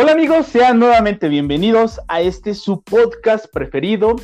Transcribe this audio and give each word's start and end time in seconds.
Hola 0.00 0.12
amigos, 0.12 0.46
sean 0.46 0.78
nuevamente 0.78 1.28
bienvenidos 1.28 2.00
a 2.06 2.20
este 2.20 2.54
su 2.54 2.82
podcast 2.82 3.46
preferido, 3.52 4.14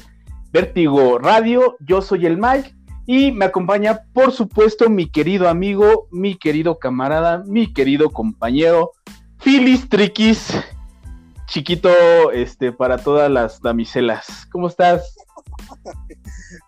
Vértigo 0.52 1.18
Radio. 1.18 1.76
Yo 1.80 2.00
soy 2.00 2.26
el 2.26 2.38
Mike 2.38 2.72
y 3.06 3.32
me 3.32 3.46
acompaña, 3.46 4.04
por 4.12 4.30
supuesto, 4.30 4.88
mi 4.88 5.10
querido 5.10 5.48
amigo, 5.48 6.06
mi 6.12 6.38
querido 6.38 6.78
camarada, 6.78 7.42
mi 7.48 7.72
querido 7.72 8.10
compañero, 8.10 8.92
Filis 9.38 9.88
Triquis, 9.88 10.54
chiquito 11.46 11.90
este, 12.30 12.70
para 12.70 12.98
todas 12.98 13.28
las 13.28 13.60
damiselas. 13.60 14.46
¿Cómo 14.52 14.68
estás? 14.68 15.16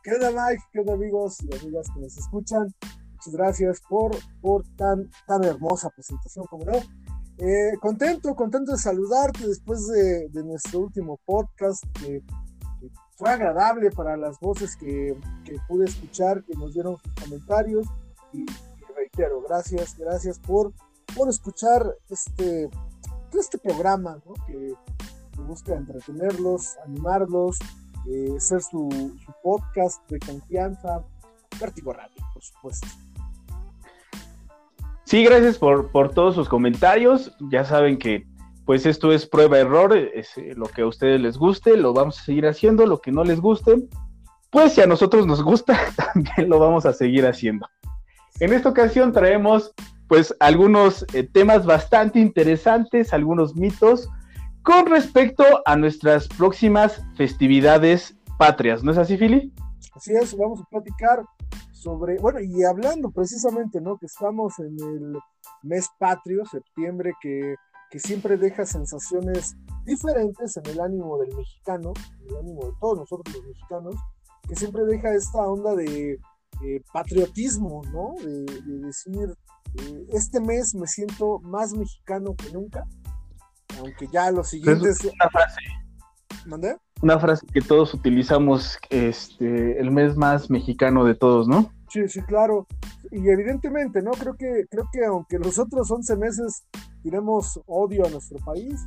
¿Qué 0.02 0.14
onda, 0.14 0.30
Mike? 0.32 0.64
¿Qué 0.72 0.80
onda, 0.80 0.94
amigos 0.94 1.36
y 1.42 1.56
amigas 1.56 1.86
que 1.94 2.00
nos 2.00 2.16
escuchan? 2.16 2.74
Muchas 3.12 3.32
gracias 3.32 3.82
por, 3.88 4.16
por 4.40 4.64
tan, 4.74 5.08
tan 5.28 5.44
hermosa 5.44 5.90
presentación, 5.90 6.44
como 6.46 6.64
no. 6.64 7.05
Eh, 7.38 7.76
contento, 7.80 8.34
contento 8.34 8.72
de 8.72 8.78
saludarte 8.78 9.46
después 9.46 9.86
de, 9.88 10.30
nuestro 10.42 10.80
último 10.80 11.18
podcast, 11.24 11.84
que, 12.00 12.22
fue 13.18 13.30
agradable 13.30 13.90
para 13.90 14.14
las 14.16 14.38
voces 14.40 14.76
que, 14.76 15.18
pude 15.68 15.86
escuchar, 15.86 16.44
que 16.44 16.54
nos 16.54 16.74
dieron 16.74 16.98
sus 16.98 17.12
comentarios. 17.14 17.86
Y, 18.32 18.44
reitero, 18.94 19.42
gracias, 19.42 19.96
gracias 19.96 20.38
por, 20.38 20.72
por 21.14 21.28
escuchar 21.28 21.94
este, 22.10 22.68
este 23.32 23.58
programa 23.58 24.18
que, 24.46 24.74
busca 25.46 25.74
entretenerlos, 25.74 26.76
animarlos, 26.86 27.58
eh, 28.06 28.34
ser 28.38 28.62
su, 28.62 28.88
su 28.90 29.32
podcast 29.42 30.00
de 30.10 30.18
confianza, 30.18 31.04
Vértigo 31.60 31.92
Radio, 31.92 32.16
por 32.32 32.42
supuesto. 32.42 32.86
Sí, 35.06 35.22
gracias 35.22 35.56
por, 35.56 35.92
por 35.92 36.12
todos 36.12 36.34
sus 36.34 36.48
comentarios. 36.48 37.32
Ya 37.50 37.64
saben 37.64 37.96
que 37.96 38.26
pues 38.64 38.84
esto 38.84 39.12
es 39.12 39.24
prueba-error, 39.24 39.96
es 39.96 40.36
eh, 40.36 40.52
lo 40.56 40.66
que 40.66 40.82
a 40.82 40.86
ustedes 40.86 41.20
les 41.20 41.38
guste, 41.38 41.76
lo 41.76 41.94
vamos 41.94 42.18
a 42.18 42.24
seguir 42.24 42.48
haciendo, 42.48 42.84
lo 42.84 43.00
que 43.00 43.12
no 43.12 43.22
les 43.22 43.40
guste, 43.40 43.76
pues 44.50 44.72
si 44.72 44.80
a 44.80 44.86
nosotros 44.88 45.24
nos 45.24 45.40
gusta, 45.44 45.78
también 46.12 46.48
lo 46.48 46.58
vamos 46.58 46.84
a 46.84 46.92
seguir 46.92 47.24
haciendo. 47.24 47.68
En 48.40 48.52
esta 48.52 48.68
ocasión 48.68 49.12
traemos 49.12 49.72
pues 50.08 50.34
algunos 50.40 51.06
eh, 51.14 51.22
temas 51.22 51.64
bastante 51.64 52.18
interesantes, 52.18 53.12
algunos 53.12 53.54
mitos 53.54 54.08
con 54.62 54.86
respecto 54.86 55.44
a 55.64 55.76
nuestras 55.76 56.26
próximas 56.26 57.00
festividades 57.16 58.16
patrias, 58.36 58.82
¿no 58.82 58.90
es 58.90 58.98
así, 58.98 59.16
Fili? 59.16 59.52
Así 59.94 60.12
es, 60.20 60.36
vamos 60.36 60.60
a 60.60 60.64
platicar 60.64 61.22
sobre, 61.72 62.18
bueno, 62.18 62.40
y 62.40 62.64
hablando 62.64 63.10
precisamente, 63.10 63.80
¿no? 63.80 63.98
Que 63.98 64.06
estamos 64.06 64.58
en 64.58 64.76
el 64.80 65.18
mes 65.62 65.88
patrio, 65.98 66.44
septiembre, 66.44 67.12
que, 67.20 67.54
siempre 67.98 68.36
deja 68.36 68.66
sensaciones 68.66 69.56
diferentes 69.86 70.54
en 70.58 70.66
el 70.66 70.80
ánimo 70.80 71.16
del 71.16 71.34
mexicano, 71.34 71.94
en 72.20 72.28
el 72.28 72.36
ánimo 72.36 72.66
de 72.66 72.72
todos 72.78 72.98
nosotros 72.98 73.34
los 73.34 73.46
mexicanos, 73.46 73.94
que 74.46 74.54
siempre 74.54 74.84
deja 74.84 75.14
esta 75.14 75.38
onda 75.38 75.74
de 75.74 76.18
patriotismo, 76.92 77.80
¿no? 77.92 78.14
De, 78.22 78.44
decir, 78.86 79.34
eh, 79.76 80.06
este 80.12 80.40
mes 80.40 80.74
me 80.74 80.86
siento 80.86 81.38
más 81.38 81.72
mexicano 81.72 82.34
que 82.36 82.52
nunca, 82.52 82.84
aunque 83.78 84.06
ya 84.12 84.30
los 84.30 84.48
siguientes... 84.48 85.02
Una 85.04 85.30
frase. 85.30 85.60
¿Mandé? 86.44 86.76
Una 87.02 87.18
frase 87.18 87.46
que 87.52 87.60
todos 87.60 87.92
utilizamos, 87.94 88.78
este, 88.90 89.78
el 89.78 89.90
mes 89.90 90.16
más 90.16 90.50
mexicano 90.50 91.04
de 91.04 91.14
todos, 91.14 91.46
¿no? 91.46 91.70
Sí, 91.88 92.08
sí, 92.08 92.22
claro. 92.22 92.66
Y 93.12 93.28
evidentemente, 93.28 94.02
¿no? 94.02 94.10
Creo 94.12 94.34
que, 94.34 94.66
creo 94.70 94.88
que 94.92 95.04
aunque 95.04 95.38
los 95.38 95.58
otros 95.58 95.90
11 95.90 96.16
meses 96.16 96.64
tiremos 97.02 97.60
odio 97.66 98.06
a 98.06 98.10
nuestro 98.10 98.38
país, 98.44 98.80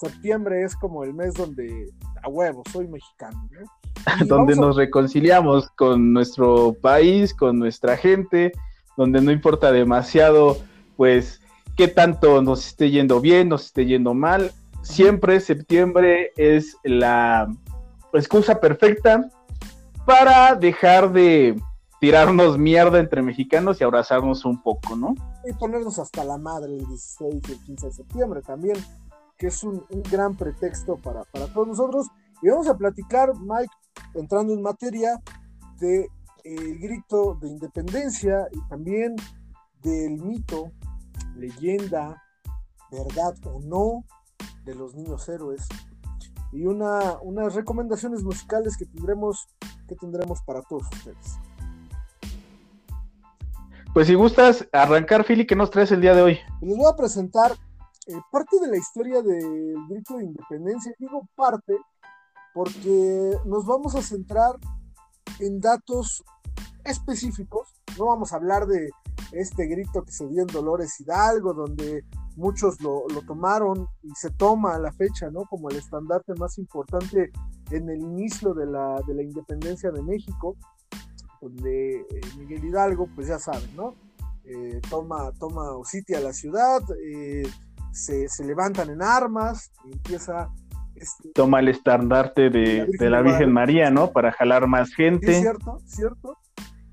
septiembre 0.00 0.62
es 0.62 0.74
como 0.76 1.04
el 1.04 1.12
mes 1.12 1.34
donde, 1.34 1.92
a 2.22 2.28
huevo, 2.28 2.62
soy 2.72 2.88
mexicano, 2.88 3.48
¿no? 3.50 3.66
donde 4.26 4.56
nos 4.56 4.76
reconciliamos 4.76 5.68
con 5.70 6.12
nuestro 6.12 6.74
país, 6.80 7.34
con 7.34 7.58
nuestra 7.58 7.96
gente, 7.96 8.52
donde 8.96 9.20
no 9.20 9.30
importa 9.30 9.72
demasiado, 9.72 10.56
pues, 10.96 11.40
qué 11.76 11.88
tanto 11.88 12.40
nos 12.42 12.66
esté 12.66 12.90
yendo 12.90 13.20
bien, 13.20 13.48
nos 13.48 13.66
esté 13.66 13.84
yendo 13.84 14.14
mal. 14.14 14.52
Siempre 14.86 15.40
septiembre 15.40 16.32
es 16.36 16.76
la 16.84 17.52
excusa 18.14 18.60
perfecta 18.60 19.28
para 20.06 20.54
dejar 20.54 21.12
de 21.12 21.60
tirarnos 22.00 22.56
mierda 22.56 23.00
entre 23.00 23.20
mexicanos 23.20 23.80
y 23.80 23.84
abrazarnos 23.84 24.44
un 24.44 24.62
poco, 24.62 24.96
¿no? 24.96 25.14
Y 25.44 25.52
ponernos 25.54 25.98
hasta 25.98 26.24
la 26.24 26.38
madre 26.38 26.76
el 26.76 26.86
16 26.86 27.42
y 27.46 27.52
el 27.52 27.58
15 27.64 27.86
de 27.86 27.92
septiembre 27.92 28.42
también, 28.42 28.76
que 29.36 29.48
es 29.48 29.62
un, 29.64 29.84
gran 30.10 30.36
pretexto 30.36 30.96
para, 30.96 31.24
todos 31.24 31.66
nosotros. 31.66 32.06
Y 32.40 32.48
vamos 32.48 32.68
a 32.68 32.76
platicar, 32.76 33.32
Mike, 33.40 33.74
entrando 34.14 34.54
en 34.54 34.62
materia, 34.62 35.20
de 35.80 36.08
el 36.44 36.78
grito 36.78 37.34
de 37.34 37.48
independencia 37.48 38.46
y 38.52 38.68
también 38.68 39.16
del 39.82 40.22
mito, 40.22 40.70
leyenda, 41.34 42.22
verdad 42.90 43.34
o 43.44 43.60
no, 43.60 44.04
de 44.66 44.74
los 44.74 44.94
niños 44.94 45.26
héroes. 45.28 45.66
Y 46.52 46.66
una, 46.66 47.18
unas 47.22 47.54
recomendaciones 47.54 48.22
musicales 48.22 48.76
que 48.76 48.84
tendremos, 48.84 49.48
que 49.88 49.94
tendremos 49.94 50.42
para 50.42 50.62
todos 50.62 50.82
ustedes. 50.92 51.38
Pues 53.94 54.08
si 54.08 54.14
gustas 54.14 54.68
arrancar, 54.72 55.24
Philly, 55.24 55.46
¿qué 55.46 55.56
nos 55.56 55.70
traes 55.70 55.90
el 55.92 56.02
día 56.02 56.14
de 56.14 56.22
hoy? 56.22 56.38
Les 56.60 56.76
voy 56.76 56.86
a 56.86 56.96
presentar 56.96 57.52
eh, 58.06 58.20
parte 58.30 58.60
de 58.60 58.68
la 58.68 58.76
historia 58.76 59.22
del 59.22 59.74
grito 59.88 60.18
de 60.18 60.24
independencia. 60.24 60.92
Digo 60.98 61.26
parte 61.34 61.78
porque 62.52 63.32
nos 63.46 63.64
vamos 63.64 63.94
a 63.94 64.02
centrar 64.02 64.56
en 65.38 65.60
datos 65.60 66.22
específicos. 66.84 67.68
No 67.98 68.06
vamos 68.06 68.32
a 68.32 68.36
hablar 68.36 68.66
de 68.66 68.90
este 69.32 69.66
grito 69.66 70.02
que 70.02 70.12
se 70.12 70.26
dio 70.28 70.42
en 70.42 70.48
Dolores 70.48 71.00
Hidalgo, 71.00 71.54
donde 71.54 72.04
muchos 72.36 72.80
lo, 72.80 73.04
lo, 73.08 73.22
tomaron 73.22 73.86
y 74.02 74.10
se 74.14 74.30
toma 74.30 74.74
a 74.74 74.78
la 74.78 74.92
fecha, 74.92 75.30
¿no? 75.30 75.44
Como 75.44 75.70
el 75.70 75.76
estandarte 75.76 76.34
más 76.34 76.58
importante 76.58 77.30
en 77.70 77.88
el 77.88 78.00
inicio 78.00 78.54
de 78.54 78.66
la, 78.66 79.00
de 79.06 79.14
la 79.14 79.22
independencia 79.22 79.90
de 79.90 80.02
México 80.02 80.56
donde 81.40 82.00
eh, 82.00 82.20
Miguel 82.38 82.64
Hidalgo, 82.64 83.08
pues 83.14 83.28
ya 83.28 83.38
saben, 83.38 83.74
¿no? 83.76 83.94
Eh, 84.44 84.80
toma, 84.88 85.32
toma 85.38 85.62
a 85.70 86.20
la 86.20 86.32
ciudad, 86.32 86.80
eh, 87.04 87.42
se, 87.92 88.28
levantan 88.44 88.90
en 88.90 89.02
armas, 89.02 89.72
empieza... 89.84 90.50
Este, 90.94 91.30
toma 91.34 91.60
el 91.60 91.68
estandarte 91.68 92.48
de, 92.48 92.86
la 93.00 93.20
Virgen, 93.20 93.52
María, 93.52 93.90
¿no? 93.90 94.12
Para 94.12 94.32
jalar 94.32 94.66
más 94.66 94.94
gente. 94.94 95.30
Es 95.30 95.40
cierto, 95.40 95.78
cierto. 95.84 96.38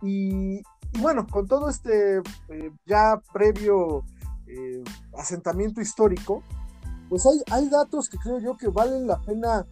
Y, 0.02 0.62
bueno, 1.00 1.28
con 1.28 1.48
todo 1.48 1.70
este 1.70 2.22
ya 2.86 3.22
previo 3.32 4.04
asentamiento 5.18 5.82
histórico, 5.82 6.44
pues 7.10 7.26
hay, 7.26 7.42
hay 7.52 7.70
datos 7.70 8.10
que 8.10 8.18
creo 8.18 8.40
yo 8.40 8.56
que 8.56 8.68
valen 8.68 9.08
la 9.08 9.20
pena 9.20 9.66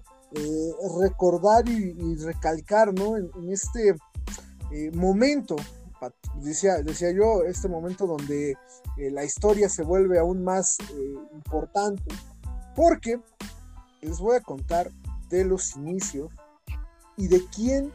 recordar 1.00 1.68
y, 1.68 2.16
recalcar, 2.16 2.94
¿no? 2.94 3.18
en, 3.18 3.30
este 3.52 3.96
eh, 4.72 4.92
momento, 4.92 5.56
decía, 6.42 6.82
decía 6.82 7.12
yo, 7.12 7.44
este 7.44 7.68
momento 7.68 8.08
donde 8.08 8.52
eh, 8.98 9.12
la 9.12 9.26
historia 9.26 9.68
se 9.68 9.84
vuelve 9.84 10.20
aún 10.20 10.44
más 10.44 10.78
eh, 10.80 11.14
importante, 11.34 12.04
porque 12.76 13.20
les 14.02 14.20
voy 14.20 14.38
a 14.38 14.42
contar 14.42 14.92
de 15.30 15.46
los 15.46 15.76
inicios 15.76 16.32
y 17.18 17.28
de 17.28 17.46
quién 17.54 17.92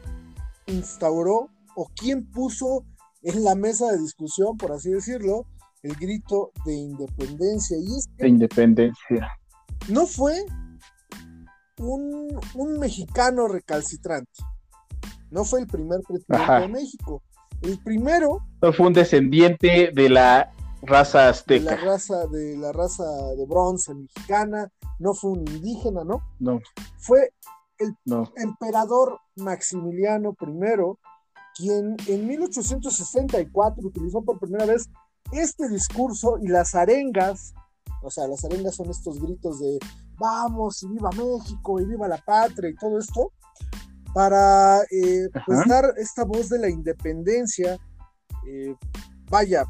instauró 0.67 1.49
o 1.75 1.87
quién 1.95 2.29
puso 2.29 2.85
en 3.23 3.43
la 3.43 3.55
mesa 3.55 3.91
de 3.91 3.99
discusión, 3.99 4.57
por 4.57 4.71
así 4.71 4.89
decirlo, 4.91 5.45
el 5.83 5.95
grito 5.95 6.51
de 6.65 6.73
independencia. 6.73 7.77
Y 7.77 7.97
es 7.97 8.09
de 8.17 8.27
independencia. 8.27 9.27
No 9.89 10.05
fue 10.05 10.45
un, 11.77 12.39
un 12.55 12.79
mexicano 12.79 13.47
recalcitrante 13.47 14.43
no 15.29 15.43
fue 15.43 15.61
el 15.61 15.67
primer 15.67 16.01
presidente 16.01 16.53
de 16.61 16.67
México. 16.67 17.21
El 17.61 17.79
primero. 17.79 18.39
No 18.61 18.73
fue 18.73 18.87
un 18.87 18.93
descendiente 18.93 19.91
de 19.93 20.09
la 20.09 20.51
raza 20.81 21.29
azteca. 21.29 21.71
De 21.71 21.77
la 21.77 21.83
raza 21.83 22.27
de 22.27 22.57
la 22.57 22.71
raza 22.71 23.03
de 23.35 23.45
bronce 23.45 23.93
mexicana. 23.93 24.69
No 24.99 25.13
fue 25.13 25.31
un 25.31 25.39
indígena, 25.39 26.03
¿no? 26.03 26.21
No. 26.39 26.59
Fue 26.97 27.33
el 27.79 27.95
emperador 28.37 29.19
Maximiliano 29.35 30.35
I, 30.39 30.97
quien 31.57 31.97
en 32.07 32.27
1864 32.27 33.87
utilizó 33.87 34.21
por 34.21 34.39
primera 34.39 34.65
vez 34.65 34.89
este 35.31 35.67
discurso 35.69 36.37
y 36.41 36.47
las 36.47 36.75
arengas, 36.75 37.53
o 38.03 38.11
sea, 38.11 38.27
las 38.27 38.45
arengas 38.45 38.75
son 38.75 38.89
estos 38.89 39.19
gritos 39.19 39.59
de 39.59 39.79
vamos 40.17 40.83
y 40.83 40.87
viva 40.87 41.09
México 41.11 41.81
y 41.81 41.85
viva 41.85 42.07
la 42.07 42.17
patria 42.17 42.69
y 42.69 42.75
todo 42.75 42.99
esto, 42.99 43.33
para 44.13 44.81
eh, 44.83 45.29
pues, 45.45 45.67
dar 45.67 45.93
esta 45.97 46.23
voz 46.23 46.49
de 46.49 46.59
la 46.59 46.69
independencia. 46.69 47.77
Eh, 48.47 48.75
vaya, 49.29 49.65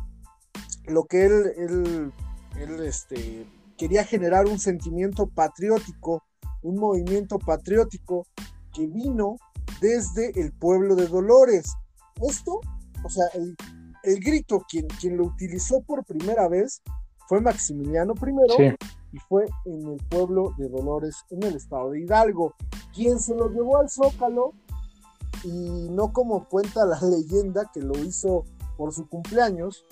lo 0.86 1.06
que 1.06 1.26
él, 1.26 1.54
él, 1.58 2.14
él 2.60 2.84
este, 2.86 3.48
quería 3.78 4.04
generar 4.04 4.46
un 4.46 4.60
sentimiento 4.60 5.28
patriótico, 5.28 6.24
un 6.62 6.78
movimiento 6.78 7.40
patriótico 7.40 8.28
que 8.74 8.88
vino 8.88 9.38
desde 9.82 10.40
el 10.40 10.52
pueblo 10.52 10.96
de 10.96 11.08
Dolores. 11.08 11.74
Esto, 12.22 12.62
o 13.04 13.10
sea, 13.10 13.26
el, 13.34 14.20
grito, 14.20 14.64
quien, 14.70 14.88
quien, 15.00 15.18
lo 15.18 15.26
utilizó 15.26 15.82
por 15.82 16.04
primera 16.06 16.48
vez 16.48 16.82
fue 17.28 17.42
Maximiliano 17.42 18.14
I 18.16 18.76
y 19.14 19.20
fue 19.20 19.46
en 19.66 19.88
el 19.88 20.00
pueblo 20.10 20.54
de 20.58 20.70
Dolores, 20.70 21.16
en 21.30 21.44
el 21.44 21.56
estado 21.56 21.92
de 21.92 22.02
Hidalgo. 22.02 22.54
Quien 22.94 23.20
se 23.20 23.36
lo 23.36 23.50
llevó 23.50 23.78
al 23.78 23.90
Zócalo 23.90 24.54
y 25.44 25.90
no 25.92 26.12
como 26.14 26.48
cuenta 26.48 26.86
la 26.86 27.00
leyenda 27.02 27.70
que 27.74 27.82
lo 27.82 27.98
hizo 28.00 28.46
por 28.78 28.94
su 28.94 29.08
cumpleaños, 29.08 29.86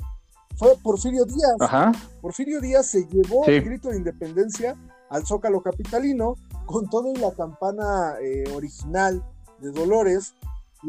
fue 0.58 0.78
Porfirio 0.82 1.26
Díaz. 1.26 1.94
Porfirio 2.22 2.62
Díaz 2.62 2.88
se 2.88 3.06
llevó 3.06 3.46
el 3.46 3.64
grito 3.64 3.90
de 3.90 3.98
independencia 3.98 4.78
al 5.10 5.26
Zócalo 5.26 5.62
Capitalino 5.62 6.36
con 6.66 6.90
toda 6.90 7.12
la 7.20 7.32
campana 7.34 8.16
eh, 8.22 8.44
original 8.56 9.24
de 9.66 9.72
Dolores. 9.72 10.36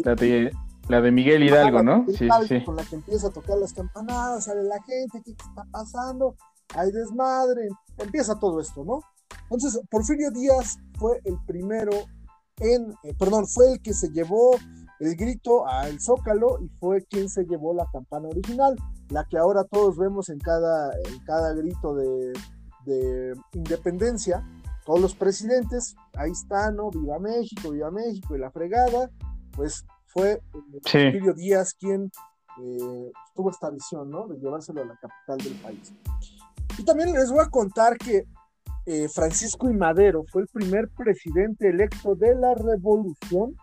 La 0.05 0.15
de, 0.15 0.53
la 0.89 1.01
de 1.01 1.11
Miguel 1.11 1.43
Hidalgo, 1.43 1.83
¿no? 1.83 2.05
Sí, 2.09 2.29
sí. 2.47 2.65
Con 2.65 2.77
la 2.77 2.85
que 2.85 2.97
empieza 2.97 3.29
a 3.29 3.31
tocar 3.31 3.59
las 3.59 3.73
campanadas, 3.73 4.45
sale 4.45 4.63
la 4.63 4.83
gente, 4.83 5.23
¿qué 5.25 5.31
está 5.31 5.65
pasando? 5.71 6.37
Hay 6.75 6.91
desmadre, 6.93 7.69
empieza 7.99 8.39
todo 8.39 8.61
esto, 8.61 8.85
¿no? 8.85 9.01
Entonces, 9.45 9.81
Porfirio 9.91 10.31
Díaz 10.31 10.79
fue 10.99 11.21
el 11.25 11.39
primero 11.47 11.93
en, 12.59 12.93
eh, 13.03 13.15
perdón, 13.19 13.47
fue 13.47 13.73
el 13.73 13.81
que 13.81 13.95
se 13.95 14.09
llevó 14.11 14.57
el 14.99 15.15
grito 15.15 15.67
al 15.67 16.01
Zócalo 16.01 16.59
y 16.61 16.69
fue 16.79 17.05
quien 17.05 17.29
se 17.29 17.45
llevó 17.45 17.75
la 17.75 17.87
campana 17.93 18.29
original, 18.29 18.77
la 19.11 19.25
que 19.25 19.39
ahora 19.39 19.65
todos 19.65 19.97
vemos 19.97 20.29
en 20.29 20.39
cada, 20.39 20.93
en 20.93 21.19
cada 21.25 21.53
grito 21.53 21.95
de, 21.95 22.33
de 22.87 23.35
independencia. 23.53 24.45
Todos 24.87 25.01
los 25.01 25.15
presidentes, 25.17 25.97
ahí 26.15 26.31
están, 26.31 26.77
¿no? 26.77 26.91
Viva 26.91 27.19
México, 27.19 27.73
viva 27.73 27.91
México 27.91 28.37
y 28.37 28.39
la 28.39 28.51
fregada, 28.51 29.11
pues 29.53 29.85
fue 30.07 30.41
Porfirio 30.53 31.35
Díaz 31.35 31.75
quien 31.75 32.11
eh, 32.63 33.13
tuvo 33.35 33.51
esta 33.51 33.69
visión, 33.69 34.11
¿no? 34.11 34.29
De 34.29 34.39
llevárselo 34.39 34.83
a 34.83 34.87
la 34.87 34.97
capital 34.97 35.39
del 35.39 35.61
país. 35.61 35.93
Y 36.79 36.85
también 36.85 37.13
les 37.13 37.31
voy 37.31 37.41
a 37.41 37.51
contar 37.51 37.99
que 37.99 38.27
eh, 38.87 39.09
Francisco 39.09 39.69
I. 39.69 39.75
Madero 39.75 40.25
fue 40.31 40.43
el 40.43 40.49
primer 40.49 40.89
presidente 40.91 41.69
electo 41.69 42.15
de 42.15 42.37
la 42.37 42.55
revolución 42.55 43.57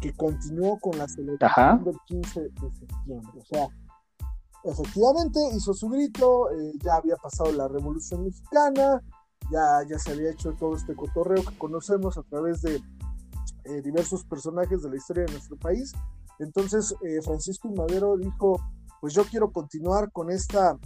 que 0.00 0.12
continuó 0.14 0.78
con 0.78 0.98
la 0.98 1.08
celebración 1.08 1.84
del 1.84 1.96
15 2.06 2.40
de 2.40 2.70
septiembre. 2.74 3.40
O 3.40 3.44
sea, 3.46 3.68
efectivamente 4.64 5.40
hizo 5.54 5.72
su 5.72 5.88
grito, 5.88 6.50
eh, 6.50 6.72
ya 6.84 6.96
había 6.96 7.16
pasado 7.16 7.50
la 7.52 7.68
revolución 7.68 8.24
mexicana, 8.24 9.02
ya, 9.50 9.82
ya 9.88 9.98
se 9.98 10.12
había 10.12 10.30
hecho 10.30 10.52
todo 10.52 10.76
este 10.76 10.94
cotorreo 10.94 11.44
que 11.44 11.58
conocemos 11.58 12.18
a 12.18 12.22
través 12.22 12.62
de 12.62 12.76
eh, 13.64 13.82
diversos 13.82 14.24
personajes 14.24 14.82
de 14.82 14.90
la 14.90 14.96
historia 14.96 15.24
de 15.24 15.32
nuestro 15.32 15.56
país. 15.56 15.92
Entonces, 16.38 16.94
Francisco 17.24 17.68
I. 17.68 17.74
Madero 17.74 18.16
dijo, 18.16 18.60
pues 19.00 19.14
yo 19.14 19.24
quiero 19.24 19.50
continuar 19.50 20.12
con 20.12 20.30
esta 20.30 20.78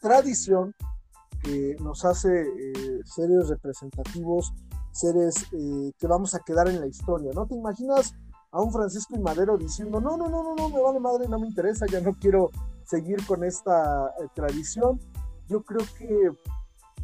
tradición 0.00 0.74
que 1.42 1.76
nos 1.80 2.04
hace 2.04 2.42
eh, 2.42 3.00
seres 3.04 3.48
representativos, 3.48 4.52
seres 4.92 5.46
eh, 5.52 5.92
que 5.98 6.06
vamos 6.06 6.34
a 6.34 6.40
quedar 6.40 6.68
en 6.68 6.80
la 6.80 6.86
historia, 6.86 7.32
¿no? 7.34 7.46
¿Te 7.46 7.54
imaginas 7.54 8.14
a 8.50 8.60
un 8.60 8.72
Francisco 8.72 9.14
y 9.16 9.20
Madero 9.20 9.56
diciendo, 9.56 10.00
no, 10.00 10.16
no, 10.16 10.28
no, 10.28 10.42
no, 10.42 10.54
no, 10.54 10.68
me 10.68 10.82
vale 10.82 11.00
madre, 11.00 11.28
no 11.28 11.38
me 11.38 11.46
interesa, 11.46 11.86
ya 11.86 12.00
no 12.00 12.12
quiero 12.14 12.50
seguir 12.84 13.24
con 13.26 13.44
esta 13.44 14.08
eh, 14.08 14.28
tradición? 14.34 15.00
Yo 15.48 15.62
creo 15.62 15.86
que 15.96 16.30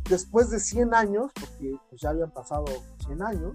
después 0.09 0.51
de 0.51 0.61
100 0.61 0.95
años, 0.95 1.31
porque 1.39 1.77
pues, 1.91 2.01
ya 2.01 2.11
habían 2.11 2.31
pasado 2.31 2.65
100 3.07 3.23
años, 3.23 3.55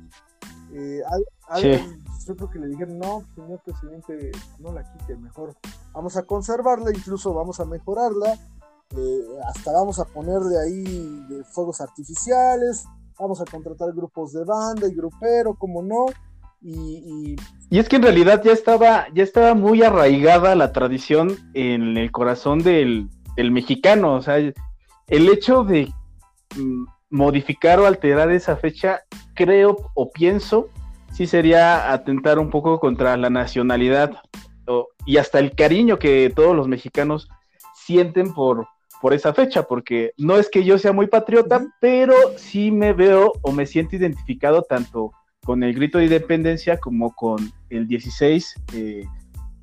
yo 2.27 2.35
creo 2.35 2.49
que 2.49 2.59
le 2.59 2.67
dijeron, 2.67 2.97
no, 2.97 3.23
señor 3.35 3.61
presidente, 3.63 4.31
no 4.59 4.71
la 4.71 4.83
quite, 4.83 5.17
mejor 5.17 5.55
vamos 5.93 6.15
a 6.15 6.23
conservarla, 6.23 6.91
incluso 6.91 7.33
vamos 7.33 7.59
a 7.59 7.65
mejorarla, 7.65 8.33
eh, 8.95 9.21
hasta 9.47 9.71
vamos 9.73 9.99
a 9.99 10.05
ponerle 10.05 10.57
ahí 10.59 11.25
de 11.29 11.43
fuegos 11.43 11.81
artificiales, 11.81 12.85
vamos 13.19 13.41
a 13.41 13.45
contratar 13.45 13.93
grupos 13.93 14.33
de 14.33 14.43
banda 14.43 14.87
y 14.87 14.95
grupero, 14.95 15.55
como 15.55 15.81
no. 15.81 16.05
Y, 16.61 17.35
y, 17.71 17.79
es 17.79 17.89
que 17.89 17.95
en 17.95 18.03
realidad 18.03 18.41
ya 18.43 18.51
estaba, 18.51 19.07
ya 19.13 19.23
estaba 19.23 19.55
muy 19.55 19.81
arraigada 19.81 20.55
la 20.55 20.71
tradición 20.71 21.35
en 21.53 21.97
el 21.97 22.11
corazón 22.11 22.59
del, 22.59 23.09
del 23.35 23.51
mexicano. 23.51 24.15
O 24.15 24.21
sea, 24.21 24.37
el 24.37 25.29
hecho 25.29 25.63
de 25.63 25.91
modificar 27.09 27.79
o 27.79 27.85
alterar 27.85 28.31
esa 28.31 28.55
fecha, 28.55 29.01
creo 29.33 29.77
o 29.93 30.11
pienso, 30.11 30.69
sí 31.13 31.27
sería 31.27 31.91
atentar 31.91 32.39
un 32.39 32.49
poco 32.49 32.79
contra 32.79 33.17
la 33.17 33.29
nacionalidad 33.29 34.13
y 35.05 35.17
hasta 35.17 35.39
el 35.39 35.53
cariño 35.55 35.99
que 35.99 36.31
todos 36.33 36.55
los 36.55 36.67
mexicanos 36.67 37.27
sienten 37.75 38.33
por, 38.33 38.67
por 39.01 39.13
esa 39.13 39.33
fecha, 39.33 39.63
porque 39.63 40.13
no 40.17 40.37
es 40.37 40.49
que 40.49 40.63
yo 40.63 40.77
sea 40.77 40.93
muy 40.93 41.07
patriota, 41.07 41.65
pero 41.81 42.15
sí 42.37 42.71
me 42.71 42.93
veo 42.93 43.33
o 43.41 43.51
me 43.51 43.65
siento 43.65 43.95
identificado 43.95 44.61
tanto 44.61 45.11
con 45.43 45.63
el 45.63 45.73
grito 45.73 45.97
de 45.97 46.05
independencia 46.05 46.79
como 46.79 47.13
con 47.13 47.51
el 47.69 47.87
16, 47.87 48.55
eh, 48.75 49.05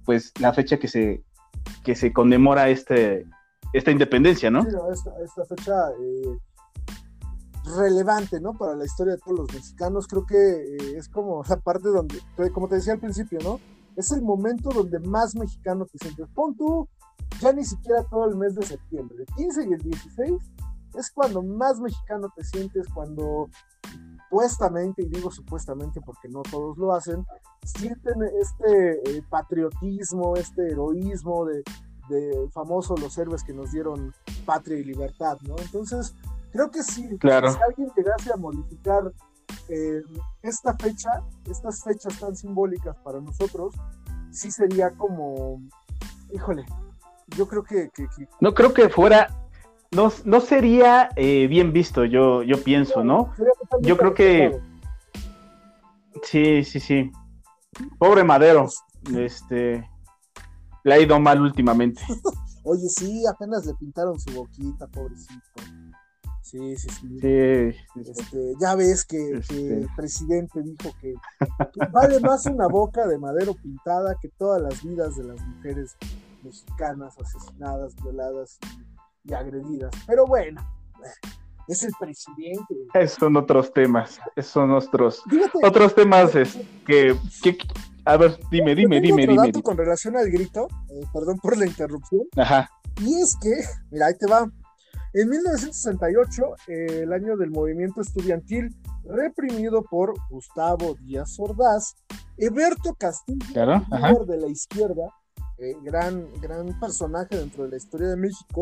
pues 0.05 0.33
la 0.41 0.53
fecha 0.53 0.79
que 0.79 0.89
se, 0.89 1.23
que 1.85 1.95
se 1.95 2.13
conmemora 2.13 2.69
este, 2.69 3.25
esta 3.73 3.91
independencia, 3.91 4.51
¿no? 4.51 4.63
Sí, 4.63 4.71
esta, 5.23 5.45
fecha 5.45 5.73
eh, 6.01 6.39
relevante, 7.77 8.41
¿no? 8.41 8.55
Para 8.55 8.75
la 8.75 8.85
historia 8.85 9.15
de 9.15 9.21
todos 9.21 9.39
los 9.39 9.55
mexicanos, 9.55 10.07
creo 10.07 10.27
que 10.27 10.37
eh, 10.37 10.97
es 10.97 11.09
como 11.09 11.43
la 11.49 11.57
parte 11.57 11.89
donde, 11.89 12.21
como 12.53 12.69
te 12.69 12.77
decía 12.77 12.95
al 12.95 13.01
principio, 13.01 13.39
¿no? 13.43 13.61
Es 13.97 14.13
el 14.13 14.23
momento 14.23 14.71
donde 14.71 15.01
más 15.01 15.35
mexicano 15.35 15.87
te 15.87 15.99
sientes. 15.99 16.29
Pon 16.35 16.57
tú 16.57 16.89
ya 17.41 17.53
ni 17.53 17.65
siquiera 17.65 18.05
todo 18.05 18.27
el 18.27 18.37
mes 18.37 18.55
de 18.55 18.65
septiembre. 18.65 19.17
El 19.19 19.35
15 19.35 19.69
y 19.69 19.73
el 19.73 19.83
16 19.83 20.35
es 20.97 21.11
cuando 21.11 21.43
más 21.43 21.81
mexicano 21.81 22.33
te 22.35 22.45
sientes, 22.45 22.87
cuando 22.95 23.49
supuestamente, 24.29 25.03
y 25.03 25.09
digo 25.09 25.31
supuestamente 25.31 26.01
porque 26.01 26.29
no 26.29 26.43
todos 26.43 26.77
lo 26.79 26.93
hacen, 26.93 27.25
sienten 27.65 28.23
este 28.41 29.19
eh, 29.19 29.23
patriotismo, 29.29 30.37
este 30.37 30.71
heroísmo 30.71 31.45
de, 31.45 31.63
de 32.09 32.49
famoso 32.53 32.95
los 32.97 33.17
héroes 33.19 33.43
que 33.43 33.53
nos 33.53 33.73
dieron 33.73 34.13
patria 34.45 34.79
y 34.79 34.85
libertad, 34.85 35.39
¿no? 35.43 35.57
Entonces, 35.59 36.15
creo 36.51 36.71
que 36.71 36.83
sí, 36.83 37.09
claro. 37.19 37.53
si 37.53 37.59
alguien 37.63 37.91
llegase 37.97 38.33
a 38.33 38.37
modificar 38.37 39.13
eh, 39.69 40.03
esta 40.43 40.77
fecha, 40.77 41.11
estas 41.51 41.83
fechas 41.83 42.19
tan 42.19 42.35
simbólicas 42.35 42.97
para 43.05 43.21
nosotros, 43.21 43.75
sí 44.31 44.51
sería 44.51 44.91
como, 44.91 45.61
híjole, 46.33 46.65
yo 47.37 47.47
creo 47.47 47.63
que, 47.63 47.91
No 48.41 48.55
creo 48.55 48.73
que 48.73 48.89
fuera... 48.89 49.29
No, 49.91 50.13
no 50.27 50.41
sería 50.41 51.09
eh, 51.17 51.47
bien 51.47 51.73
visto, 51.73 52.05
yo, 52.05 52.43
yo 52.43 52.63
pienso, 52.63 53.03
¿no? 53.05 53.33
Yo 53.81 53.97
creo 53.97 54.13
que... 54.13 54.61
Sí, 56.23 56.63
sí, 56.63 56.79
sí. 56.79 57.11
Pobre 57.99 58.23
Madero. 58.23 58.69
Este... 59.17 59.89
Le 60.85 60.95
ha 60.95 61.01
ido 61.01 61.19
mal 61.19 61.41
últimamente. 61.41 62.03
Oye, 62.65 62.87
sí, 62.89 63.23
apenas 63.27 63.65
le 63.65 63.75
pintaron 63.75 64.21
su 64.21 64.31
boquita, 64.35 64.87
pobrecito. 64.89 65.43
Sí, 66.51 66.77
sí, 66.79 66.89
sí. 66.89 67.19
Este, 67.21 68.55
ya 68.59 68.75
ves 68.75 69.05
que, 69.05 69.19
que, 69.19 69.39
este. 69.39 69.75
el 69.81 69.89
presidente 69.95 70.63
dijo 70.63 70.95
que, 70.99 71.13
vale 71.93 72.21
más 72.21 72.47
una 72.47 72.67
boca 72.69 73.07
de 73.07 73.19
madero 73.19 73.53
pintada 73.53 74.17
que 74.19 74.31
todas 74.31 74.63
las 74.63 74.83
vidas 74.83 75.15
de 75.17 75.25
las 75.25 75.39
mujeres 75.47 75.95
mexicanas 76.43 77.15
asesinadas, 77.19 77.95
violadas 77.97 78.59
y, 79.25 79.35
agredidas. 79.35 79.91
Pero 80.07 80.25
bueno, 80.25 80.67
es 81.67 81.83
el 81.83 81.93
presidente. 82.01 82.77
Esos 82.95 83.19
son 83.19 83.37
otros 83.37 83.71
temas, 83.71 84.19
esos 84.35 84.53
son 84.53 84.71
otros, 84.71 85.23
otros 85.63 85.95
temas 85.95 86.33
que, 86.87 87.15
a 88.07 88.17
ver, 88.17 88.41
dime, 88.51 88.75
dime, 88.75 89.03
dime, 89.03 89.27
dime, 89.27 89.53
Con 89.63 89.77
relación 89.77 90.17
al 90.17 90.31
grito, 90.31 90.67
eh, 90.89 91.05
perdón 91.13 91.39
por 91.41 91.59
la 91.59 91.67
interrupción. 91.67 92.23
Ajá. 92.39 92.71
Y 93.03 93.21
es 93.21 93.37
que, 93.39 93.51
mira, 93.91 94.07
ahí 94.07 94.17
te 94.17 94.27
va. 94.27 94.51
En 95.15 95.29
1968, 95.29 96.43
eh, 96.69 97.01
el 97.03 97.13
año 97.13 97.37
del 97.37 97.51
movimiento 97.51 98.03
estudiantil 98.03 98.75
reprimido 99.05 99.83
por 99.83 100.15
Gustavo 100.31 100.95
Díaz 101.03 101.37
Ordaz, 101.39 101.95
Eberto 102.37 102.95
Castillo, 102.95 103.47
claro, 103.53 104.25
de 104.27 104.39
la 104.39 104.49
izquierda, 104.49 105.13
eh, 105.59 105.75
gran, 105.83 106.29
gran 106.41 106.79
personaje 106.79 107.37
dentro 107.37 107.65
de 107.65 107.71
la 107.71 107.77
historia 107.77 108.09
de 108.09 108.17
México, 108.17 108.61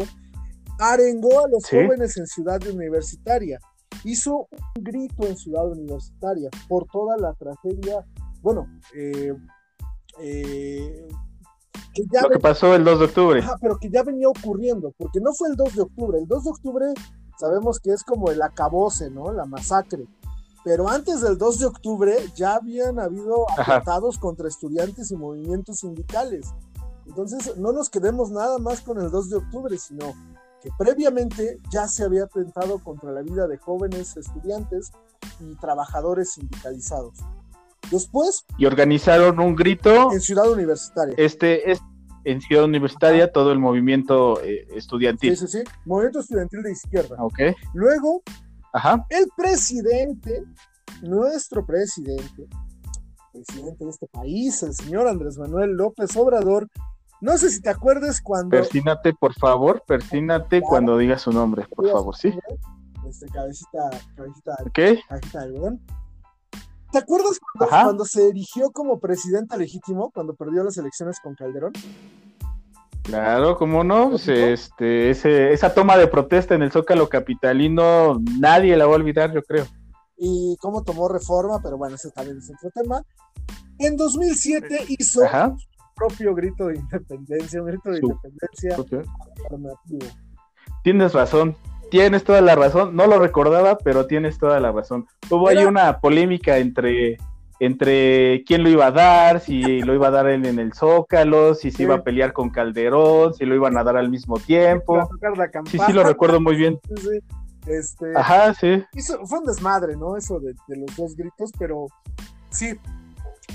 arengó 0.79 1.45
a 1.45 1.49
los 1.49 1.69
jóvenes 1.69 2.17
en 2.17 2.27
Ciudad 2.27 2.65
Universitaria. 2.67 3.59
Hizo 4.05 4.49
un 4.77 4.85
grito 4.85 5.27
en 5.27 5.37
Ciudad 5.37 5.69
Universitaria 5.71 6.49
por 6.69 6.87
toda 6.87 7.17
la 7.17 7.35
tragedia, 7.35 8.07
bueno, 8.41 8.67
eh, 8.95 9.35
eh, 10.21 11.09
que 11.95 12.05
ya 12.13 12.23
Lo 12.23 12.31
que 12.31 12.39
pasó 12.39 12.75
el 12.75 12.85
2 12.85 12.99
de 12.99 13.05
octubre. 13.05 13.45
pero 13.61 13.79
que 13.79 13.91
ya 13.91 14.03
venía 14.03 14.29
ocurriendo, 14.29 14.93
porque 14.97 15.21
no 15.21 15.33
fue 15.35 15.49
el 15.49 15.57
2 15.57 15.75
de 15.75 15.83
octubre, 15.83 16.19
el 16.19 16.27
2 16.27 16.45
de 16.45 16.51
octubre 16.51 16.87
sabemos 17.39 17.81
que 17.81 17.93
es 17.93 18.03
como 18.03 18.31
el 18.31 18.43
acabose, 18.43 19.11
¿no? 19.11 19.33
La 19.33 19.45
masacre. 19.45 20.07
Pero 20.65 20.89
antes 20.89 21.21
del 21.21 21.39
2 21.39 21.59
de 21.61 21.67
octubre 21.67 22.17
ya 22.35 22.57
habían 22.57 22.99
habido 22.99 23.47
atentados 23.57 24.19
contra 24.19 24.49
estudiantes 24.49 25.11
y 25.11 25.17
movimientos 25.17 25.79
sindicales. 25.79 26.53
Entonces, 27.07 27.57
no 27.57 27.71
nos 27.73 27.89
quedemos 27.89 28.31
nada 28.31 28.59
más 28.59 28.81
con 28.81 29.01
el 29.01 29.11
2 29.11 29.31
de 29.31 29.37
octubre, 29.37 29.79
sino 29.79 30.13
que 30.61 30.71
previamente 30.77 31.61
ya 31.71 31.87
se 31.87 32.03
había 32.03 32.25
atentado 32.25 32.81
contra 32.81 33.13
la 33.13 33.23
vida 33.23 33.47
de 33.47 33.59
jóvenes 33.59 34.17
estudiantes 34.17 34.91
y 35.39 35.55
trabajadores 35.57 36.33
sindicalizados. 36.33 37.15
Después. 37.91 38.45
Y 38.59 38.67
organizaron 38.67 39.41
un 39.41 39.55
grito. 39.55 40.13
En 40.13 40.21
Ciudad 40.21 40.51
Universitaria. 40.51 41.15
Este 41.17 41.71
es 41.71 41.81
en 42.25 42.41
Ciudad 42.41 42.65
Universitaria 42.65 43.31
todo 43.33 43.53
el 43.53 43.61
movimiento 43.61 44.43
eh, 44.43 44.67
estudiantil. 44.75 45.37
Sí, 45.37 45.47
sí, 45.47 45.59
sí. 45.59 45.65
Movimiento 45.85 46.21
estudiantil 46.21 46.63
de 46.63 46.73
izquierda. 46.73 47.17
Ok. 47.21 47.39
Luego, 47.73 48.23
Ajá. 48.73 49.07
el 49.11 49.29
presidente, 49.37 50.43
nuestro 51.03 51.65
presidente, 51.65 52.49
presidente 53.33 53.85
de 53.85 53.91
este 53.91 54.09
país, 54.09 54.61
el 54.65 54.75
señor 54.75 55.07
Andrés 55.07 55.39
Manuel 55.39 55.71
López 55.71 56.17
Obrador, 56.17 56.69
no 57.21 57.39
sé 57.39 57.49
si 57.49 57.61
te 57.63 57.71
acuerdas 57.71 58.21
cuando. 58.21 58.51
Persínate, 58.51 59.15
por 59.15 59.33
favor, 59.35 59.83
persínate 59.87 60.61
cuando 60.61 60.99
digas 60.99 61.23
su 61.23 61.33
nombre, 61.33 61.65
por 61.75 61.89
favor, 61.89 62.17
¿sí? 62.17 62.35
Este, 63.09 63.27
cabecita, 63.29 63.89
cabecita, 64.17 64.57
¿Qué? 64.75 65.01
cabecita 65.09 65.39
de 65.39 65.45
algodón. 65.45 65.81
¿Te 66.97 67.03
acuerdas 67.03 67.39
cuando, 67.59 68.07
se 68.07 68.27
erigió 68.27 68.71
como 68.71 68.99
presidente 68.99 69.59
legítimo, 69.59 70.11
cuando 70.13 70.35
perdió 70.35 70.65
las 70.65 70.79
elecciones 70.79 71.21
con 71.21 71.35
Calderón? 71.35 71.75
Claro, 73.03 73.59
cómo 73.59 73.85
no, 73.85 74.09
pues, 74.09 74.27
este, 74.29 75.11
ese, 75.11 75.53
esa 75.53 75.75
toma 75.75 75.99
de 75.99 76.07
protesta 76.07 76.55
en 76.55 76.63
el 76.63 76.73
Zócalo 76.73 77.11
Capitalino, 77.11 78.19
nadie 78.41 78.79
la 78.79 78.87
va 78.87 78.95
a 78.95 78.97
olvidar, 78.97 79.31
yo 79.35 79.43
creo. 79.43 79.67
Y 80.17 80.57
cómo 80.59 80.85
tomó 80.85 81.07
reforma, 81.07 81.61
pero 81.63 81.77
bueno, 81.77 81.97
ese 81.97 82.11
también 82.13 82.39
es 82.39 82.51
otro 82.51 82.71
tema. 82.71 83.03
En 83.79 83.99
2007 83.99 84.87
hizo 84.89 85.21
su 85.21 85.57
propio 85.95 86.35
grito 86.35 86.69
de 86.69 86.77
independencia, 86.77 87.61
un 87.61 87.67
grito 87.67 87.91
de 87.91 87.99
independencia 87.99 88.75
alternativo. 88.75 90.07
Tienes 90.83 91.13
razón, 91.13 91.55
tienes 91.91 92.25
toda 92.25 92.41
la 92.41 92.55
razón. 92.55 92.97
No 92.97 93.07
lo 93.07 93.19
recordaba, 93.19 93.79
pero 93.79 94.07
tienes 94.07 94.39
toda 94.39 94.61
la 94.61 94.73
razón. 94.73 95.07
Hubo 95.31 95.49
ahí 95.49 95.65
una 95.65 96.01
polémica 96.01 96.59
entre, 96.59 97.19
entre 97.61 98.45
quién 98.45 98.63
lo 98.63 98.69
iba 98.69 98.87
a 98.87 98.93
dar, 98.93 99.41
si 99.41 99.81
lo 99.81 99.95
iba 99.95 100.09
a 100.09 100.11
dar 100.11 100.27
él 100.29 100.47
en 100.47 100.59
el 100.59 100.73
Zócalo, 100.73 101.55
si 101.55 101.71
se 101.71 101.85
iba 101.85 101.97
a 101.97 102.03
pelear 102.03 102.33
con 102.33 102.51
Calderón, 102.51 103.35
si 103.35 103.45
lo 103.45 103.55
iban 103.55 103.77
a 103.79 103.85
dar 103.85 103.97
al 103.97 104.11
mismo 104.11 104.39
tiempo. 104.39 105.09
Sí, 105.71 105.79
sí, 105.87 105.93
lo 105.93 106.03
recuerdo 106.03 106.41
muy 106.41 106.57
bien. 106.57 106.79
Este, 107.67 108.13
Ajá, 108.15 108.55
sí. 108.55 108.85
fue 109.25 109.39
un 109.41 109.45
desmadre, 109.45 109.97
¿no? 109.97 110.17
Eso 110.17 110.39
de, 110.39 110.55
los 110.69 110.97
dos 110.97 111.17
gritos, 111.17 111.51
pero 111.59 111.87
sí, 112.51 112.79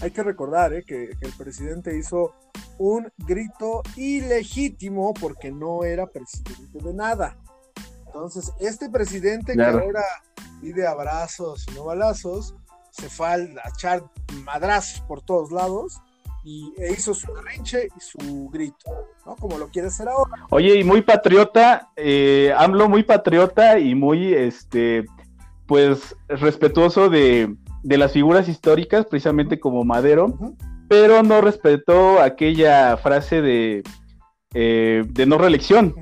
hay 0.01 0.11
que 0.11 0.23
recordar 0.23 0.73
¿eh? 0.73 0.83
que, 0.85 1.11
que, 1.17 1.25
el 1.25 1.31
presidente 1.33 1.97
hizo 1.97 2.33
un 2.77 3.07
grito 3.19 3.83
ilegítimo 3.95 5.13
porque 5.13 5.51
no 5.51 5.83
era 5.85 6.07
presidente 6.07 6.79
de 6.79 6.93
nada. 6.93 7.37
Entonces, 8.13 8.51
este 8.59 8.89
presidente 8.89 9.53
que 9.55 9.63
ahora 9.63 10.03
pide 10.59 10.85
abrazos 10.85 11.65
y 11.69 11.75
no 11.75 11.85
balazos, 11.85 12.53
se 12.91 13.09
fue 13.09 13.27
a 13.27 13.37
echar 13.73 14.03
madrazos 14.43 14.99
por 15.07 15.21
todos 15.21 15.49
lados 15.49 16.01
y 16.43 16.73
e 16.77 16.91
hizo 16.91 17.13
su 17.13 17.33
rinche 17.33 17.87
y 17.95 17.99
su 18.01 18.49
grito, 18.49 18.91
¿no? 19.25 19.37
Como 19.37 19.57
lo 19.57 19.69
quiere 19.69 19.87
hacer 19.87 20.09
ahora. 20.09 20.45
Oye, 20.49 20.75
y 20.75 20.83
muy 20.83 21.01
patriota, 21.01 21.89
eh, 21.95 22.53
AMLO 22.57 22.89
muy 22.89 23.03
patriota 23.03 23.79
y 23.79 23.95
muy, 23.95 24.33
este, 24.33 25.05
pues, 25.67 26.17
respetuoso 26.27 27.09
de, 27.09 27.55
las 27.83 28.11
figuras 28.11 28.49
históricas, 28.49 29.05
precisamente 29.05 29.59
como 29.59 29.85
Madero, 29.85 30.37
pero 30.89 31.23
no 31.23 31.39
respetó 31.39 32.19
aquella 32.19 32.97
frase 32.97 33.41
de, 33.41 33.83
eh, 34.53 35.03
de 35.07 35.25
no 35.25 35.37
reelección. 35.37 35.95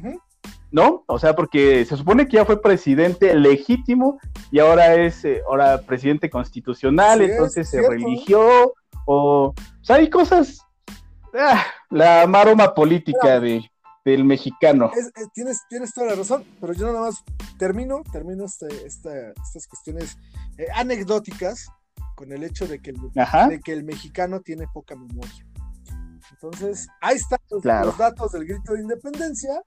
¿No? 0.72 1.04
O 1.08 1.20
sea, 1.20 1.36
porque 1.36 1.86
se 1.86 1.98
supone 1.98 2.28
que 2.28 2.38
ya 2.38 2.46
fue 2.46 2.62
presidente 2.62 3.34
legítimo 3.36 4.20
y 4.52 4.60
ahora 4.60 4.96
es 4.96 5.26
eh, 5.26 5.42
ahora 5.48 5.82
presidente 5.82 6.30
constitucional, 6.30 7.22
entonces 7.22 7.70
se 7.70 7.88
religió 7.88 8.74
o, 9.12 9.56
sea, 9.82 9.96
hay 9.96 10.08
cosas, 10.08 10.60
ah, 11.34 11.66
la 11.90 12.28
maroma 12.28 12.76
política 12.76 13.40
de, 13.40 13.68
del 14.06 14.24
mexicano. 14.24 14.92
tienes, 15.34 15.62
tienes 15.68 15.94
toda 15.96 16.08
la 16.08 16.16
razón, 16.16 16.46
pero 16.62 16.74
yo 16.74 16.86
nada 16.86 17.08
más 17.08 17.24
termino, 17.58 18.04
termino 18.12 18.46
este, 18.46 18.68
estas 18.86 19.68
cuestiones 19.68 20.16
eh, 20.60 20.68
anecdóticas 20.76 21.70
con 22.16 22.32
el 22.32 22.44
hecho 22.44 22.68
de 22.68 22.80
que, 22.80 22.92
el, 22.92 22.98
de 23.50 23.60
que 23.64 23.74
el 23.74 23.84
mexicano 23.84 24.42
tiene 24.42 24.68
poca 24.72 24.96
memoria. 24.96 25.44
Entonces, 26.32 26.88
ahí 27.02 27.16
están 27.16 27.40
los 27.50 27.98
datos 27.98 28.32
del 28.32 28.46
grito 28.46 28.74
de 28.74 28.82
independencia 28.82 29.60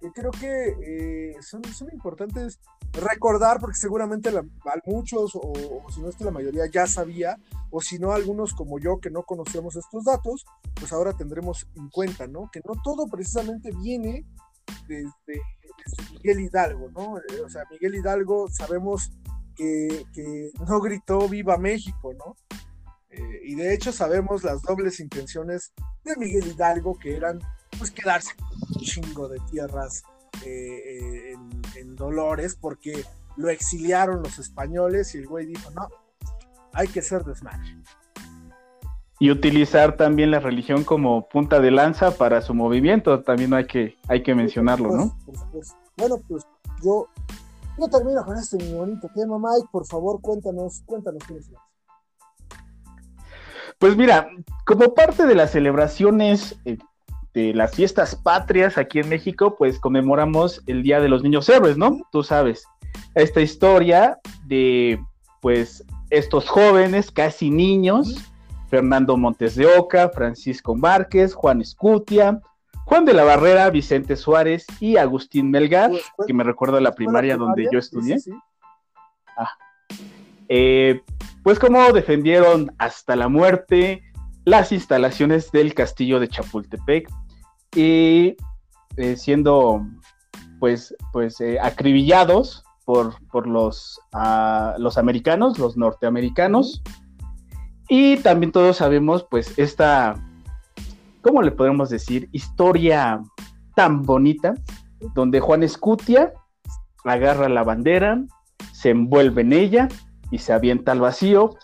que 0.00 0.12
creo 0.12 0.30
que 0.30 0.76
eh, 0.82 1.36
son, 1.42 1.62
importantes 1.92 2.60
recordar, 2.92 3.58
porque 3.60 3.76
seguramente 3.76 4.30
la, 4.30 4.44
muchos, 4.86 5.32
o, 5.34 5.52
si 5.92 6.00
no 6.00 6.08
es 6.08 6.16
que 6.16 6.24
la 6.24 6.30
mayoría 6.30 6.66
ya 6.72 6.86
sabía, 6.86 7.38
o 7.70 7.80
si 7.80 7.98
no 7.98 8.12
algunos 8.12 8.54
como 8.54 8.78
yo 8.78 8.98
que 9.00 9.10
no 9.10 9.24
conocemos 9.24 9.76
estos 9.76 10.04
datos, 10.04 10.46
pues 10.74 10.92
ahora 10.92 11.12
tendremos 11.14 11.66
en 11.74 11.88
cuenta, 11.90 12.26
¿no? 12.26 12.48
Que 12.52 12.60
no 12.64 12.74
todo 12.82 13.06
precisamente 13.08 13.70
viene 13.72 14.24
desde, 14.86 15.42
Miguel 16.12 16.40
Hidalgo, 16.40 16.90
¿no? 16.90 17.18
Eh, 17.18 17.40
o 17.44 17.48
sea, 17.48 17.64
Miguel 17.70 17.96
Hidalgo 17.96 18.48
sabemos 18.48 19.10
que, 19.56 20.04
que 20.12 20.50
no 20.66 20.80
gritó 20.80 21.28
viva 21.28 21.56
México, 21.56 22.12
¿no? 22.14 22.36
Eh, 23.10 23.40
y 23.44 23.54
de 23.54 23.74
hecho 23.74 23.90
sabemos 23.90 24.44
las 24.44 24.62
dobles 24.62 25.00
intenciones 25.00 25.72
de 26.04 26.16
Miguel 26.16 26.46
Hidalgo 26.46 26.98
que 26.98 27.16
eran 27.16 27.40
pues 27.78 27.90
quedarse 27.90 28.34
un 28.74 28.82
chingo 28.82 29.28
de 29.28 29.38
tierras 29.50 30.02
eh, 30.44 31.32
eh, 31.32 31.36
en, 31.76 31.96
Dolores 31.96 32.56
porque 32.60 33.04
lo 33.36 33.48
exiliaron 33.48 34.22
los 34.22 34.38
españoles 34.38 35.14
y 35.14 35.18
el 35.18 35.26
güey 35.26 35.46
dijo, 35.46 35.70
no, 35.70 35.88
hay 36.72 36.88
que 36.88 37.02
ser 37.02 37.24
desmadre. 37.24 37.76
Y 39.20 39.30
utilizar 39.32 39.96
también 39.96 40.30
la 40.30 40.38
religión 40.38 40.84
como 40.84 41.28
punta 41.28 41.60
de 41.60 41.72
lanza 41.72 42.12
para 42.12 42.40
su 42.40 42.54
movimiento, 42.54 43.22
también 43.22 43.52
hay 43.52 43.66
que, 43.66 43.96
hay 44.08 44.22
que 44.22 44.34
mencionarlo, 44.34 44.94
¿no? 44.94 45.18
Bueno, 45.96 46.18
pues 46.28 46.46
yo, 46.84 47.08
yo 47.78 47.88
termino 47.88 48.24
con 48.24 48.36
este 48.36 48.56
bonito 48.74 49.10
tema, 49.14 49.38
Mike, 49.38 49.68
por 49.72 49.86
favor, 49.86 50.20
cuéntanos, 50.20 50.82
cuéntanos 50.86 51.22
quién 51.26 51.40
es 51.40 51.50
Pues 53.78 53.96
mira, 53.96 54.30
como 54.64 54.94
parte 54.94 55.26
de 55.26 55.34
las 55.34 55.50
celebraciones 55.50 56.56
eh, 56.64 56.78
de 57.38 57.54
las 57.54 57.72
fiestas 57.74 58.16
patrias 58.16 58.78
aquí 58.78 58.98
en 58.98 59.08
México, 59.08 59.54
pues 59.56 59.78
conmemoramos 59.78 60.60
el 60.66 60.82
Día 60.82 61.00
de 61.00 61.08
los 61.08 61.22
Niños 61.22 61.48
Héroes, 61.48 61.78
¿no? 61.78 62.00
Tú 62.10 62.24
sabes, 62.24 62.64
esta 63.14 63.40
historia 63.40 64.18
de, 64.46 65.00
pues, 65.40 65.84
estos 66.10 66.48
jóvenes, 66.48 67.12
casi 67.12 67.50
niños, 67.50 68.16
Fernando 68.68 69.16
Montes 69.16 69.54
de 69.54 69.66
Oca, 69.66 70.08
Francisco 70.08 70.74
Márquez, 70.74 71.32
Juan 71.32 71.60
Escutia, 71.60 72.40
Juan 72.84 73.04
de 73.04 73.12
la 73.14 73.22
Barrera, 73.22 73.70
Vicente 73.70 74.16
Suárez 74.16 74.66
y 74.80 74.96
Agustín 74.96 75.50
Melgar, 75.50 75.90
pues, 75.90 76.02
pues, 76.16 76.26
que 76.26 76.34
me 76.34 76.42
recuerdo 76.42 76.80
la 76.80 76.92
primaria, 76.92 77.36
donde 77.36 77.68
yo 77.70 77.78
estudié. 77.78 78.16
Ah. 79.36 79.52
Eh, 80.48 81.02
pues 81.44 81.60
como 81.60 81.92
defendieron 81.92 82.74
hasta 82.78 83.14
la 83.14 83.28
muerte 83.28 84.02
las 84.44 84.72
instalaciones 84.72 85.52
del 85.52 85.74
castillo 85.74 86.18
de 86.18 86.28
Chapultepec 86.28 87.08
y 87.74 88.36
eh, 88.96 89.16
siendo 89.16 89.86
pues, 90.58 90.94
pues 91.12 91.40
eh, 91.40 91.58
acribillados 91.60 92.64
por, 92.84 93.14
por 93.28 93.46
los, 93.46 94.00
ah, 94.12 94.74
los 94.78 94.98
americanos, 94.98 95.58
los 95.58 95.76
norteamericanos. 95.76 96.82
Y 97.88 98.18
también 98.18 98.52
todos 98.52 98.78
sabemos 98.78 99.26
pues 99.30 99.58
esta, 99.58 100.14
¿cómo 101.22 101.42
le 101.42 101.50
podemos 101.50 101.90
decir? 101.90 102.28
Historia 102.32 103.22
tan 103.74 104.02
bonita, 104.02 104.54
donde 105.14 105.40
Juan 105.40 105.62
Escutia 105.62 106.32
agarra 107.04 107.48
la 107.48 107.62
bandera, 107.62 108.22
se 108.72 108.90
envuelve 108.90 109.42
en 109.42 109.52
ella 109.52 109.88
y 110.30 110.38
se 110.38 110.52
avienta 110.52 110.92
al 110.92 111.00
vacío 111.00 111.56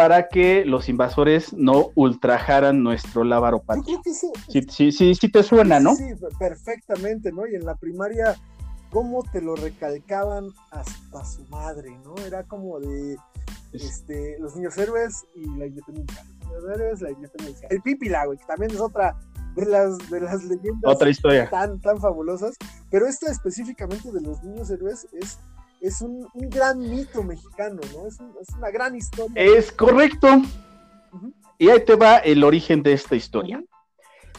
para 0.00 0.28
que 0.28 0.64
los 0.64 0.88
invasores 0.88 1.52
no 1.52 1.90
ultrajaran 1.94 2.82
nuestro 2.82 3.22
lábaro 3.22 3.58
patio. 3.58 4.00
Sí, 4.48 4.62
sí, 4.66 4.92
sí, 4.92 5.14
sí, 5.14 5.28
te 5.30 5.42
suena, 5.42 5.78
¿no? 5.78 5.94
Sí, 5.94 6.04
perfectamente, 6.38 7.30
¿no? 7.32 7.46
Y 7.46 7.54
en 7.54 7.66
la 7.66 7.74
primaria, 7.74 8.34
¿cómo 8.88 9.22
te 9.30 9.42
lo 9.42 9.56
recalcaban 9.56 10.48
hasta 10.70 11.22
su 11.26 11.44
madre, 11.48 11.90
¿no? 12.02 12.14
Era 12.24 12.44
como 12.44 12.80
de 12.80 13.18
este, 13.74 14.38
los 14.40 14.56
niños 14.56 14.78
héroes 14.78 15.26
y 15.34 15.44
la 15.58 15.66
independencia. 15.66 16.24
Los 16.50 16.62
niños 16.62 16.76
héroes, 16.76 17.02
la 17.02 17.10
independencia. 17.10 17.68
El 17.70 17.82
Pipilago, 17.82 18.32
que 18.32 18.44
también 18.46 18.70
es 18.70 18.80
otra 18.80 19.18
de 19.54 19.66
las, 19.66 19.98
de 20.08 20.20
las 20.22 20.42
leyendas 20.44 20.94
Otra 20.94 21.10
historia. 21.10 21.50
Tan, 21.50 21.78
tan 21.78 22.00
fabulosas. 22.00 22.56
Pero 22.90 23.06
esta 23.06 23.30
específicamente 23.30 24.10
de 24.10 24.22
los 24.22 24.42
niños 24.44 24.70
héroes 24.70 25.06
es 25.12 25.38
es 25.80 26.00
un, 26.02 26.28
gran 26.34 26.78
mito 26.78 27.22
mexicano, 27.22 27.80
¿no? 27.94 28.06
Es, 28.06 28.18
una 28.56 28.70
gran 28.70 28.94
historia. 28.94 29.32
Es 29.36 29.72
correcto. 29.72 30.28
Y 31.58 31.68
ahí 31.68 31.84
te 31.84 31.96
va 31.96 32.18
el 32.18 32.44
origen 32.44 32.82
de 32.82 32.92
esta 32.92 33.16
historia. 33.16 33.62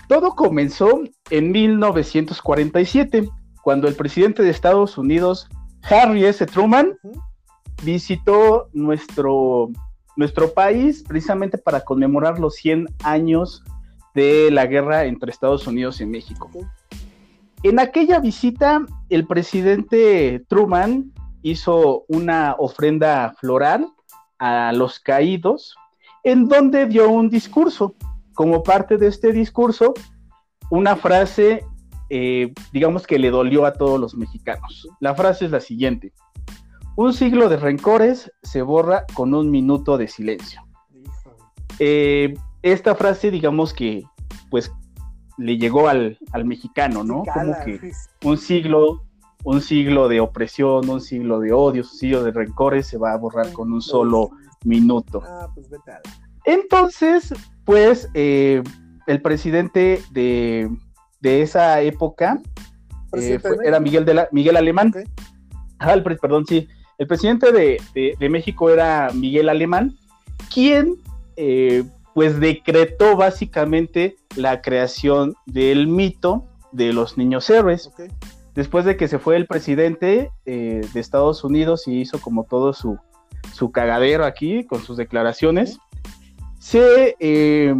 Todo 0.07 0.35
comenzó 0.35 1.01
en 1.29 1.51
1947, 1.51 3.29
cuando 3.63 3.87
el 3.87 3.95
presidente 3.95 4.43
de 4.43 4.49
Estados 4.49 4.97
Unidos, 4.97 5.47
Harry 5.83 6.25
S. 6.25 6.45
Truman, 6.45 6.97
visitó 7.83 8.69
nuestro, 8.73 9.69
nuestro 10.15 10.53
país 10.53 11.03
precisamente 11.07 11.57
para 11.57 11.81
conmemorar 11.81 12.39
los 12.39 12.55
100 12.55 12.87
años 13.03 13.63
de 14.13 14.51
la 14.51 14.65
guerra 14.65 15.05
entre 15.05 15.31
Estados 15.31 15.65
Unidos 15.65 16.01
y 16.01 16.05
México. 16.05 16.49
En 17.63 17.79
aquella 17.79 18.19
visita, 18.19 18.85
el 19.09 19.27
presidente 19.27 20.43
Truman 20.47 21.13
hizo 21.41 22.05
una 22.07 22.55
ofrenda 22.57 23.33
floral 23.39 23.87
a 24.39 24.71
los 24.73 24.99
caídos, 24.99 25.75
en 26.23 26.47
donde 26.47 26.85
dio 26.85 27.09
un 27.09 27.29
discurso. 27.29 27.95
Como 28.33 28.63
parte 28.63 28.97
de 28.97 29.07
este 29.07 29.33
discurso, 29.33 29.93
una 30.69 30.95
frase, 30.95 31.65
eh, 32.09 32.53
digamos 32.71 33.05
que 33.05 33.19
le 33.19 33.29
dolió 33.29 33.65
a 33.65 33.73
todos 33.73 33.99
los 33.99 34.15
mexicanos. 34.15 34.87
La 34.99 35.13
frase 35.15 35.45
es 35.45 35.51
la 35.51 35.59
siguiente. 35.59 36.13
Un 36.95 37.13
siglo 37.13 37.49
de 37.49 37.57
rencores 37.57 38.31
se 38.41 38.61
borra 38.61 39.05
con 39.13 39.33
un 39.33 39.51
minuto 39.51 39.97
de 39.97 40.07
silencio. 40.07 40.61
Eh, 41.79 42.33
esta 42.61 42.95
frase, 42.95 43.31
digamos 43.31 43.73
que, 43.73 44.03
pues, 44.49 44.71
le 45.37 45.57
llegó 45.57 45.87
al, 45.87 46.17
mexicano, 46.45 47.03
¿no? 47.03 47.23
Como 47.33 47.55
que 47.65 47.91
un 48.23 48.37
siglo, 48.37 49.03
un 49.43 49.61
siglo 49.61 50.07
de 50.07 50.19
opresión, 50.19 50.89
un 50.89 51.01
siglo 51.01 51.39
de 51.39 51.51
odio, 51.51 51.83
un 51.83 51.87
siglo 51.87 52.23
de 52.23 52.31
rencores 52.31 52.87
se 52.87 52.97
va 52.97 53.13
a 53.13 53.17
borrar 53.17 53.51
con 53.53 53.71
un 53.73 53.81
solo 53.81 54.31
minuto. 54.63 55.23
Ah, 55.25 55.47
pues 55.53 55.67
Entonces, 56.45 57.33
pues, 57.65 58.09
eh, 58.13 58.61
el 59.07 59.21
presidente 59.21 60.01
de, 60.11 60.69
esa 61.21 61.81
época 61.81 62.39
eh, 63.13 63.39
era 63.63 63.79
Miguel, 63.79 64.05
de 64.05 64.13
la, 64.13 64.29
Miguel 64.31 64.57
Alemán. 64.57 64.93
Ah, 65.79 65.95
perdón, 66.03 66.45
sí. 66.45 66.67
El 66.97 67.07
presidente 67.07 67.51
de, 67.51 68.29
México 68.29 68.69
era 68.69 69.09
Miguel 69.13 69.49
Alemán, 69.49 69.97
quien 70.53 70.97
eh, 71.35 71.83
pues 72.13 72.39
decretó 72.39 73.15
básicamente 73.15 74.17
la 74.35 74.61
creación 74.61 75.33
del 75.47 75.87
mito 75.87 76.47
de 76.71 76.93
los 76.93 77.17
niños 77.17 77.49
héroes. 77.49 77.91
Después 78.53 78.85
de 78.85 78.97
que 78.97 79.07
se 79.07 79.19
fue 79.19 79.37
el 79.37 79.47
presidente 79.47 80.31
de 80.45 80.81
Estados 80.95 81.43
Unidos 81.43 81.87
y 81.87 82.01
hizo 82.01 82.19
como 82.19 82.43
todo 82.43 82.73
su, 82.73 82.97
su 83.53 83.71
cagadero 83.71 84.25
aquí 84.25 84.65
con 84.65 84.81
sus 84.81 84.97
declaraciones, 84.97 85.79
se, 86.59 87.15
eh, 87.19 87.73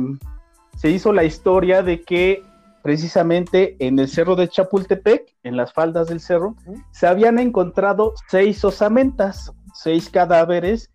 se 0.77 0.89
hizo 0.89 1.13
la 1.13 1.23
historia 1.23 1.83
de 1.83 2.01
que 2.01 2.43
precisamente 2.81 3.75
en 3.79 3.99
el 3.99 4.07
cerro 4.07 4.35
de 4.35 4.47
Chapultepec, 4.47 5.35
en 5.43 5.55
las 5.55 5.71
faldas 5.71 6.07
del 6.07 6.19
cerro, 6.19 6.55
se 6.91 7.05
habían 7.05 7.37
encontrado 7.37 8.13
seis 8.29 8.63
osamentas, 8.65 9.53
seis 9.73 10.09
cadáveres 10.09 10.89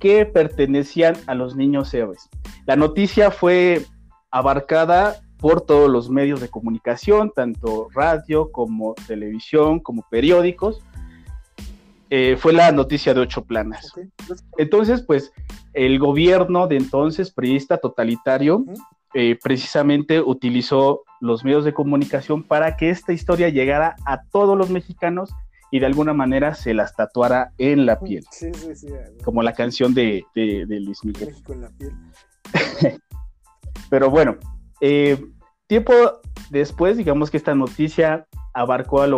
que 0.00 0.24
pertenecían 0.24 1.14
a 1.26 1.34
los 1.34 1.56
niños 1.56 1.92
héroes. 1.92 2.28
La 2.64 2.76
noticia 2.76 3.30
fue 3.30 3.84
abarcada 4.30 5.16
por 5.38 5.60
todos 5.60 5.90
los 5.90 6.10
medios 6.10 6.40
de 6.40 6.48
comunicación, 6.48 7.32
tanto 7.34 7.88
radio 7.94 8.50
como 8.50 8.94
televisión, 9.06 9.80
como 9.80 10.06
periódicos, 10.10 10.82
eh, 12.08 12.36
fue 12.38 12.52
la 12.52 12.70
noticia 12.72 13.14
de 13.14 13.20
ocho 13.20 13.44
planas. 13.44 13.92
Entonces, 14.58 15.02
pues, 15.02 15.32
el 15.72 15.98
gobierno 15.98 16.68
de 16.68 16.76
entonces, 16.76 17.32
priista 17.32 17.78
totalitario, 17.78 18.64
eh, 19.14 19.38
precisamente 19.42 20.20
utilizó 20.20 21.02
los 21.20 21.44
medios 21.44 21.64
de 21.64 21.72
comunicación 21.72 22.42
para 22.42 22.76
que 22.76 22.90
esta 22.90 23.12
historia 23.12 23.48
llegara 23.48 23.96
a 24.04 24.22
todos 24.22 24.56
los 24.56 24.70
mexicanos 24.70 25.30
y 25.70 25.80
de 25.80 25.86
alguna 25.86 26.12
manera 26.12 26.54
se 26.54 26.74
las 26.74 26.94
tatuara 26.94 27.52
en 27.58 27.86
la 27.86 27.98
piel. 27.98 28.24
Sí, 28.30 28.52
sí, 28.54 28.74
sí. 28.76 28.88
Como 29.24 29.42
la 29.42 29.52
canción 29.52 29.94
de, 29.94 30.24
Luis 30.34 31.04
Miguel. 31.04 31.28
México 31.28 31.52
en 31.52 31.60
la 31.60 31.70
piel. 31.70 31.92
Pero 33.90 34.10
bueno, 34.10 34.36
eh, 34.80 35.22
tiempo 35.66 35.92
después, 36.50 36.96
digamos 36.96 37.30
que 37.30 37.36
esta 37.36 37.54
noticia 37.54 38.26
abarcó 38.54 39.02
a 39.02 39.08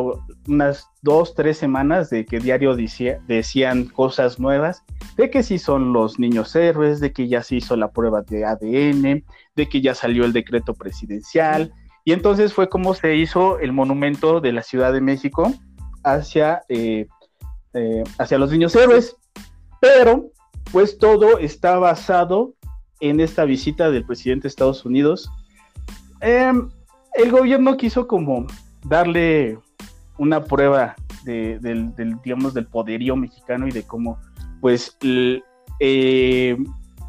unas 0.49 0.88
dos, 1.03 1.35
tres 1.35 1.59
semanas 1.59 2.11
de 2.11 2.27
que 2.27 2.40
diario 2.40 2.75
decían 2.75 3.85
cosas 3.87 4.40
nuevas, 4.40 4.83
de 5.16 5.31
que 5.31 5.44
sí 5.44 5.59
son 5.59 5.92
los 5.92 6.18
niños 6.18 6.57
héroes, 6.57 6.99
de 6.99 7.12
que 7.12 7.29
ya 7.29 7.42
se 7.42 7.57
hizo 7.57 7.77
la 7.77 7.92
prueba 7.92 8.23
de 8.23 8.44
ADN, 8.44 9.25
de 9.55 9.68
que 9.68 9.81
ya 9.81 9.94
salió 9.94 10.25
el 10.25 10.33
decreto 10.33 10.75
presidencial, 10.75 11.73
y 12.05 12.12
entonces 12.12 12.53
fue 12.53 12.68
como 12.68 12.94
se 12.94 13.14
hizo 13.16 13.59
el 13.59 13.73
monumento 13.73 14.40
de 14.40 14.53
la 14.53 14.62
Ciudad 14.62 14.92
de 14.92 15.01
México 15.01 15.53
hacia, 16.03 16.62
eh, 16.68 17.07
eh, 17.75 18.03
hacia 18.18 18.38
los 18.38 18.51
niños 18.51 18.75
héroes, 18.75 19.16
pero 19.81 20.33
pues 20.73 20.99
todo 20.99 21.38
está 21.38 21.79
basado 21.79 22.55
en 23.01 23.21
esta 23.21 23.44
visita 23.44 23.90
del 23.90 24.05
presidente 24.05 24.44
de 24.44 24.49
Estados 24.49 24.85
Unidos. 24.85 25.31
Em, 26.20 26.68
el 27.14 27.31
gobierno 27.31 27.76
quiso 27.76 28.07
como 28.07 28.46
darle 28.85 29.59
una 30.18 30.44
prueba 30.44 30.96
del, 31.24 31.92
digamos, 32.24 32.54
del 32.54 32.66
poderío 32.66 33.16
mexicano 33.16 33.68
y 33.68 33.70
de 33.70 33.83
cómo, 33.83 34.18
pues, 34.61 34.96
eh, 35.81 36.57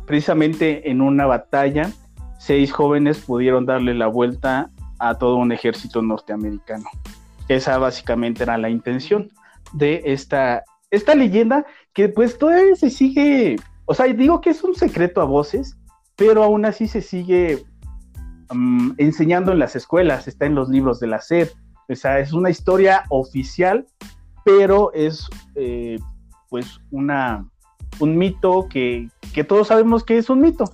precisamente 0.05 0.89
en 0.89 1.01
una 1.01 1.25
batalla, 1.25 1.91
seis 2.37 2.71
jóvenes 2.71 3.19
pudieron 3.19 3.65
darle 3.65 3.93
la 3.93 4.07
vuelta 4.07 4.69
a 4.99 5.17
todo 5.17 5.37
un 5.37 5.51
ejército 5.51 6.01
norteamericano. 6.01 6.85
Esa 7.47 7.77
básicamente 7.77 8.43
era 8.43 8.57
la 8.57 8.69
intención 8.69 9.29
de 9.73 10.01
esta, 10.05 10.63
esta 10.91 11.15
leyenda 11.15 11.65
que 11.93 12.09
pues 12.09 12.37
todavía 12.37 12.75
se 12.75 12.89
sigue, 12.89 13.55
o 13.85 13.93
sea, 13.93 14.07
digo 14.07 14.41
que 14.41 14.51
es 14.51 14.63
un 14.63 14.75
secreto 14.75 15.21
a 15.21 15.25
voces, 15.25 15.77
pero 16.15 16.43
aún 16.43 16.65
así 16.65 16.87
se 16.87 17.01
sigue 17.01 17.63
mm, 18.53 18.91
enseñando 18.97 19.51
en 19.51 19.59
las 19.59 19.75
escuelas, 19.75 20.27
está 20.27 20.45
en 20.45 20.55
los 20.55 20.69
libros 20.69 20.99
de 20.99 21.07
la 21.07 21.21
SED, 21.21 21.49
o 21.89 21.95
sea, 21.95 22.19
es 22.19 22.33
una 22.33 22.49
historia 22.49 23.03
oficial, 23.09 23.87
pero 24.45 24.93
es 24.93 25.27
eh, 25.55 25.97
pues 26.49 26.79
una, 26.91 27.49
un 27.99 28.17
mito 28.17 28.67
que, 28.69 29.09
todos 29.47 29.67
sabemos 29.67 30.03
que 30.03 30.17
es 30.17 30.29
un 30.29 30.41
mito. 30.41 30.65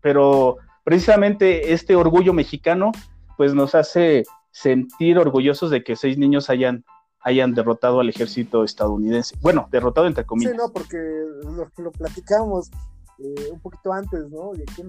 Pero 0.00 0.58
precisamente 0.84 1.72
este 1.72 1.96
orgullo 1.96 2.32
mexicano 2.32 2.92
pues 3.36 3.54
nos 3.54 3.74
hace 3.74 4.24
sentir 4.50 5.18
orgullosos 5.18 5.70
de 5.70 5.82
que 5.82 5.96
seis 5.96 6.18
niños 6.18 6.50
hayan, 6.50 6.84
hayan 7.20 7.54
derrotado 7.54 8.00
al 8.00 8.08
ejército 8.08 8.64
estadounidense. 8.64 9.36
Bueno, 9.40 9.68
derrotado 9.70 10.06
entre 10.06 10.24
comillas. 10.24 10.52
Sí, 10.52 10.58
no, 10.58 10.72
porque 10.72 10.98
lo, 11.44 11.68
lo 11.82 11.92
platicamos 11.92 12.70
eh, 13.18 13.50
un 13.52 13.60
poquito 13.60 13.92
antes, 13.92 14.28
¿no? 14.30 14.52
De 14.52 14.64
qué 14.76 14.84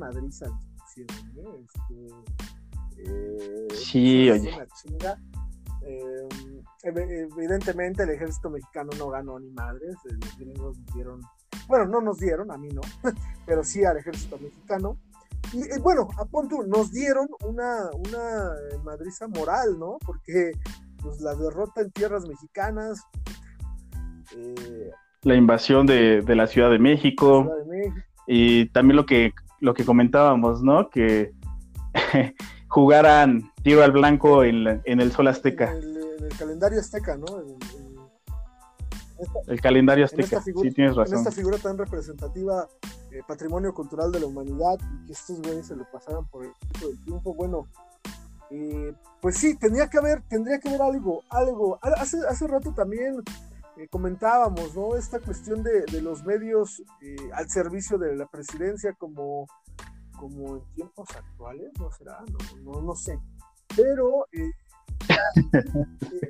Este, 1.02 2.08
eh, 2.98 3.68
sí, 3.74 4.30
oye. 4.30 4.52
Em, 5.82 6.64
evidentemente 6.84 8.04
el 8.04 8.12
ejército 8.12 8.50
mexicano 8.50 8.92
no 8.98 9.10
ganó 9.10 9.40
ni 9.40 9.50
madres, 9.50 9.96
eh, 10.06 10.14
los 10.20 10.38
gringos 10.38 10.78
nos 10.78 10.94
dieron, 10.94 11.22
bueno, 11.68 11.86
no 11.86 12.02
nos 12.02 12.20
dieron, 12.20 12.52
a 12.52 12.58
mí 12.58 12.70
no, 12.70 12.82
pero 13.46 13.64
sí 13.64 13.84
al 13.84 13.98
ejército 13.98 14.38
mexicano. 14.38 14.98
Y, 15.54 15.80
bueno, 15.80 16.08
a 16.18 16.26
punto, 16.26 16.64
nos 16.68 16.92
dieron 16.92 17.28
una, 17.44 17.90
una 17.94 18.52
madriza 18.84 19.28
moral, 19.28 19.80
¿no? 19.80 19.98
Porque 20.06 20.52
pues, 21.02 21.22
la 21.22 21.34
derrota 21.34 21.82
en 21.82 21.92
tierras 21.92 22.28
mexicanas. 22.28 23.02
Eh, 24.36 24.92
la 25.24 25.36
invasión 25.36 25.88
de, 25.88 26.24
la 26.28 26.46
Ciudad 26.46 26.70
de 26.70 26.78
México. 26.78 27.52
Y 28.28 28.68
también 28.70 28.98
lo 28.98 29.06
que, 29.06 29.34
lo 29.60 29.74
que 29.74 29.86
comentábamos, 29.86 30.62
¿no? 30.64 30.90
Que 30.90 31.34
jugaran 32.68 33.52
tiro 33.64 33.84
al 33.84 33.92
blanco 33.92 34.44
en, 34.44 34.82
el 34.86 35.12
Sol 35.12 35.28
Azteca. 35.28 35.72
En 35.72 36.26
el, 36.26 36.38
calendario 36.38 36.80
azteca, 36.80 37.18
¿no? 37.18 37.26
el 39.48 39.62
calendario 39.62 40.06
azteca, 40.06 40.42
sí 40.42 40.54
tienes 40.72 40.96
razón. 40.96 41.16
En 41.16 41.20
esta 41.20 41.32
figura 41.32 41.58
tan 41.58 41.78
representativa, 41.78 42.68
eh, 43.12 43.22
patrimonio 43.28 43.74
cultural 43.74 44.12
de 44.12 44.22
la 44.22 44.28
humanidad, 44.28 44.78
y 45.04 45.08
que 45.08 45.14
estos 45.14 45.42
güeyes 45.42 45.68
se 45.68 45.76
lo 45.76 45.86
pasaran 45.92 46.26
por 46.28 46.46
el, 46.46 46.52
triunfo, 47.04 47.34
bueno, 47.34 47.68
eh, 48.52 48.94
pues 49.22 49.38
sí, 49.38 49.58
tendría 49.58 49.90
que 49.90 49.98
haber, 49.98 50.22
tendría 50.22 50.60
que 50.60 50.70
haber 50.70 50.82
algo, 50.82 51.24
algo. 51.30 51.80
Hace, 51.82 52.18
hace 52.28 52.48
rato 52.48 52.74
también 52.74 53.22
eh, 53.80 53.88
comentábamos, 53.90 54.76
¿no? 54.76 54.96
Esta 54.96 55.20
cuestión 55.20 55.64
de, 55.64 55.84
de 55.92 56.02
los 56.02 56.24
medios 56.26 56.84
al 57.34 57.50
servicio 57.50 57.98
de 57.98 58.16
la 58.16 58.26
presidencia 58.28 58.94
como 58.94 59.48
como 60.20 60.58
en 60.58 60.64
tiempos 60.76 61.08
actuales, 61.16 61.72
¿no 61.80 61.90
será? 61.92 62.20
No, 62.30 62.74
no, 62.74 62.82
no 62.82 62.96
sé. 62.96 63.18
Pero 63.76 64.26
eh, 64.32 64.52
eh, 65.54 66.30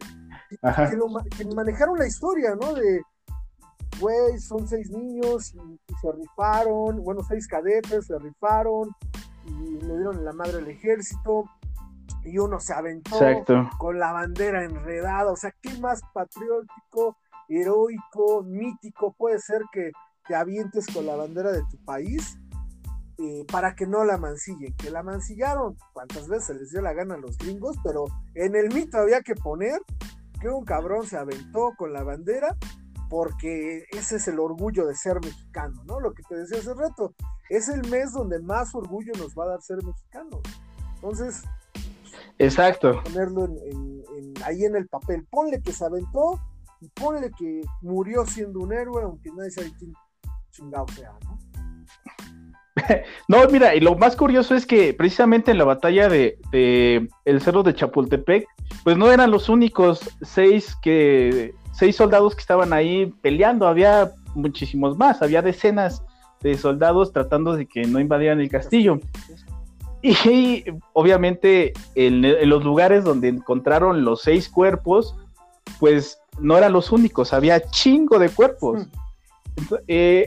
que, 1.38 1.46
manejaron 1.56 1.98
la 1.98 2.08
historia, 2.08 2.56
¿no? 2.56 2.74
De, 2.74 3.02
güey, 4.00 4.38
son 4.40 4.68
seis 4.68 4.92
niños 4.92 5.54
y, 5.56 5.80
se 6.02 6.12
rifaron, 6.12 7.04
bueno, 7.04 7.22
seis 7.28 7.48
cadetes 7.48 8.06
se 8.06 8.20
rifaron 8.20 8.90
y 9.46 9.82
le 9.82 9.98
dieron 9.98 10.24
la 10.24 10.34
madre 10.34 10.60
al 10.60 10.68
ejército 10.68 11.46
y 12.24 12.38
uno 12.38 12.60
se 12.60 12.74
aventó 12.74 13.18
con 13.78 13.98
la 13.98 14.12
bandera 14.12 14.64
enredada, 14.64 15.32
o 15.32 15.36
sea, 15.36 15.54
¿qué 15.62 15.76
más 15.80 16.02
patriótico, 16.14 17.18
heroico, 17.50 18.44
mítico 18.44 19.14
puede 19.18 19.40
ser 19.40 19.64
que 19.72 19.92
te 20.28 20.36
avientes 20.36 20.88
con 20.94 21.06
la 21.06 21.16
bandera 21.16 21.52
de 21.52 21.64
tu 21.70 21.78
país? 21.84 22.38
Eh, 23.22 23.46
para 23.52 23.76
que 23.76 23.86
no 23.86 24.06
la 24.06 24.18
mancillen, 24.18 24.74
que 24.78 24.90
la 24.90 25.04
mancillaron 25.04 25.76
cuantas 25.92 26.30
veces 26.30 26.56
les 26.58 26.72
dio 26.72 26.82
la 26.82 26.94
gana 26.94 27.16
a 27.16 27.18
los 27.18 27.38
gringos, 27.38 27.76
pero 27.84 28.06
en 28.34 28.56
el 28.56 28.74
mito 28.74 28.98
había 28.98 29.22
que 29.22 29.36
poner 29.36 29.82
que 30.40 30.48
un 30.48 30.64
cabrón 30.64 31.06
se 31.06 31.18
aventó 31.18 31.74
con 31.78 31.92
la 31.92 32.04
bandera 32.04 32.56
porque 33.10 33.84
ese 33.92 34.18
es 34.18 34.28
el 34.30 34.40
orgullo 34.40 34.86
de 34.86 34.96
ser 34.96 35.20
mexicano, 35.20 35.84
¿no? 35.86 36.00
Lo 36.00 36.14
que 36.14 36.24
te 36.30 36.36
decía 36.36 36.60
hace 36.60 36.74
rato, 36.74 37.14
es 37.50 37.68
el 37.68 37.86
mes 37.90 38.14
donde 38.14 38.40
más 38.40 38.74
orgullo 38.74 39.12
nos 39.18 39.36
va 39.36 39.46
a 39.46 39.48
dar 39.50 39.62
ser 39.62 39.84
mexicano. 39.84 40.42
Entonces, 40.96 41.44
exacto. 42.38 43.04
Ponerlo 43.04 43.50
ahí 44.46 44.64
en 44.64 44.76
el 44.76 44.88
papel, 44.88 45.28
ponle 45.30 45.62
que 45.62 45.74
se 45.74 45.84
aventó 45.84 46.40
y 46.82 46.88
ponle 46.90 47.32
que 47.38 47.62
murió 47.82 48.26
siendo 48.26 48.60
un 48.60 48.74
héroe, 48.74 49.04
aunque 49.04 49.30
nadie 49.36 49.52
sabe 49.52 49.72
quién 49.78 49.94
chingado 50.52 50.88
sea, 50.90 51.12
¿no? 51.24 51.38
No, 53.28 53.48
mira, 53.50 53.76
y 53.76 53.80
lo 53.80 53.96
más 53.96 54.16
curioso 54.16 54.56
es 54.56 54.66
que 54.66 54.94
precisamente 54.94 55.52
en 55.52 55.58
la 55.58 55.66
batalla 55.66 56.08
de, 56.10 56.38
el 57.26 57.42
cerro 57.42 57.64
de 57.64 57.76
Chapultepec, 57.76 58.48
pues 58.84 58.98
no 58.98 59.12
eran 59.12 59.32
los 59.32 59.50
únicos 59.50 60.10
seis 60.22 60.76
que 60.82 61.54
seis 61.74 61.96
soldados 61.96 62.36
que 62.36 62.42
estaban 62.42 62.74
ahí 62.74 63.08
peleando, 63.22 63.68
había 63.68 64.12
muchísimos 64.36 64.98
más, 64.98 65.22
había 65.22 65.42
decenas 65.42 66.04
de 66.42 66.58
soldados 66.58 67.12
tratando 67.12 67.56
de 67.56 67.66
que 67.66 67.84
no 67.84 68.00
invadieran 68.00 68.40
el 68.40 68.50
castillo. 68.50 69.00
Y, 70.02 70.64
obviamente 70.94 71.74
en, 71.96 72.50
los 72.50 72.64
lugares 72.64 73.04
donde 73.04 73.28
encontraron 73.28 74.06
los 74.06 74.22
seis 74.22 74.48
cuerpos, 74.48 75.16
pues 75.80 76.20
no 76.40 76.58
eran 76.58 76.74
los 76.74 76.92
únicos, 76.92 77.34
había 77.34 77.62
chingo 77.70 78.20
de 78.20 78.30
cuerpos. 78.30 78.88
Eh, 79.88 80.26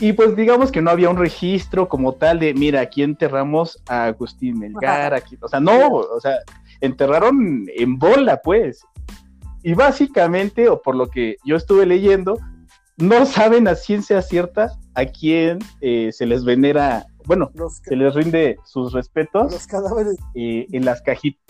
y 0.00 0.12
pues 0.12 0.36
digamos 0.36 0.70
que 0.70 0.82
no 0.82 0.90
había 0.90 1.08
un 1.08 1.16
registro 1.16 1.88
como 1.88 2.14
tal 2.14 2.38
de, 2.38 2.52
mira, 2.52 2.80
aquí 2.80 3.02
enterramos 3.02 3.82
a 3.88 4.04
Agustín 4.06 4.58
Melgar, 4.58 5.14
aquí, 5.14 5.38
o 5.40 5.48
sea, 5.48 5.60
no, 5.60 5.88
o 5.88 6.20
sea, 6.20 6.36
enterraron 6.80 7.66
en 7.74 7.98
bola, 7.98 8.40
pues. 8.42 8.84
Y 9.62 9.74
básicamente, 9.74 10.68
o 10.68 10.82
por 10.82 10.94
lo 10.94 11.08
que 11.08 11.36
yo 11.44 11.56
estuve 11.56 11.86
leyendo, 11.86 12.38
no 12.98 13.26
saben 13.26 13.68
a 13.68 13.74
ciencia 13.74 14.22
cierta 14.22 14.70
a 14.94 15.06
quién 15.06 15.58
eh, 15.80 16.10
se 16.12 16.26
les 16.26 16.44
venera, 16.44 17.06
bueno, 17.24 17.50
se 17.82 17.96
les 17.96 18.14
rinde 18.14 18.58
sus 18.64 18.92
respetos. 18.92 19.52
Los 19.52 19.66
cadáveres. 19.66 20.16
Eh, 20.34 20.66
en 20.72 20.84
las 20.84 21.02
cajitas. 21.02 21.42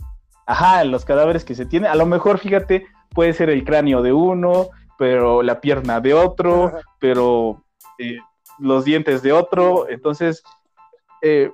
Ajá, 0.46 0.84
los 0.84 1.04
cadáveres 1.04 1.44
que 1.44 1.56
se 1.56 1.66
tienen. 1.66 1.90
A 1.90 1.96
lo 1.96 2.06
mejor, 2.06 2.38
fíjate, 2.38 2.86
puede 3.10 3.32
ser 3.32 3.50
el 3.50 3.64
cráneo 3.64 4.02
de 4.02 4.12
uno, 4.12 4.68
pero 4.98 5.42
la 5.42 5.60
pierna 5.60 6.00
de 6.00 6.14
otro, 6.14 6.72
pero 6.98 7.64
eh, 7.98 8.18
los 8.58 8.84
dientes 8.84 9.22
de 9.22 9.32
otro, 9.32 9.88
entonces 9.88 10.42
eh, 11.22 11.50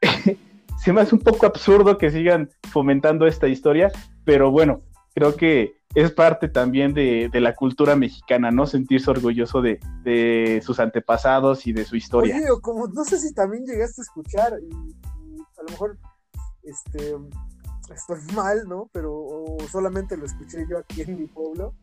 se 0.82 0.92
me 0.92 1.00
hace 1.00 1.14
un 1.14 1.20
poco 1.20 1.46
absurdo 1.46 1.98
que 1.98 2.10
sigan 2.10 2.50
fomentando 2.70 3.26
esta 3.26 3.48
historia, 3.48 3.90
pero 4.24 4.50
bueno, 4.50 4.82
creo 5.14 5.36
que 5.36 5.74
es 5.94 6.10
parte 6.10 6.48
también 6.48 6.94
de, 6.94 7.30
la 7.34 7.54
cultura 7.54 7.96
mexicana, 7.96 8.50
¿no? 8.50 8.66
Sentirse 8.66 9.10
orgulloso 9.10 9.60
de, 9.60 10.60
sus 10.64 10.80
antepasados 10.80 11.66
y 11.66 11.72
de 11.72 11.84
su 11.84 11.96
historia. 11.96 12.36
Oye, 12.36 12.46
como 12.62 12.86
no 12.88 13.04
sé 13.04 13.18
si 13.18 13.34
también 13.34 13.64
llegaste 13.66 14.00
a 14.00 14.04
escuchar, 14.04 14.52
y, 14.62 14.72
a 14.72 15.62
lo 15.62 15.68
mejor 15.68 15.98
este, 16.62 17.14
estoy 17.94 18.20
mal, 18.34 18.66
¿no? 18.68 18.88
Pero 18.92 19.12
solamente 19.70 20.16
lo 20.16 20.26
escuché 20.26 20.66
yo 20.68 20.78
aquí 20.78 21.02
en 21.02 21.18
mi 21.18 21.26
pueblo 21.26 21.74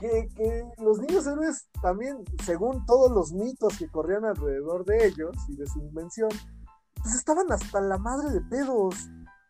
que, 0.00 0.64
los 0.78 0.98
niños 0.98 1.26
héroes 1.26 1.68
también, 1.82 2.24
según 2.44 2.84
todos 2.86 3.10
los 3.10 3.32
mitos 3.32 3.76
que 3.78 3.88
corrían 3.88 4.24
alrededor 4.24 4.84
de 4.84 5.06
ellos 5.06 5.36
y 5.48 5.56
de 5.56 5.66
su 5.66 5.78
invención, 5.80 6.30
pues 7.02 7.14
estaban 7.14 7.50
hasta 7.52 7.80
la 7.80 7.98
madre 7.98 8.30
de 8.30 8.40
pedos. 8.40 8.94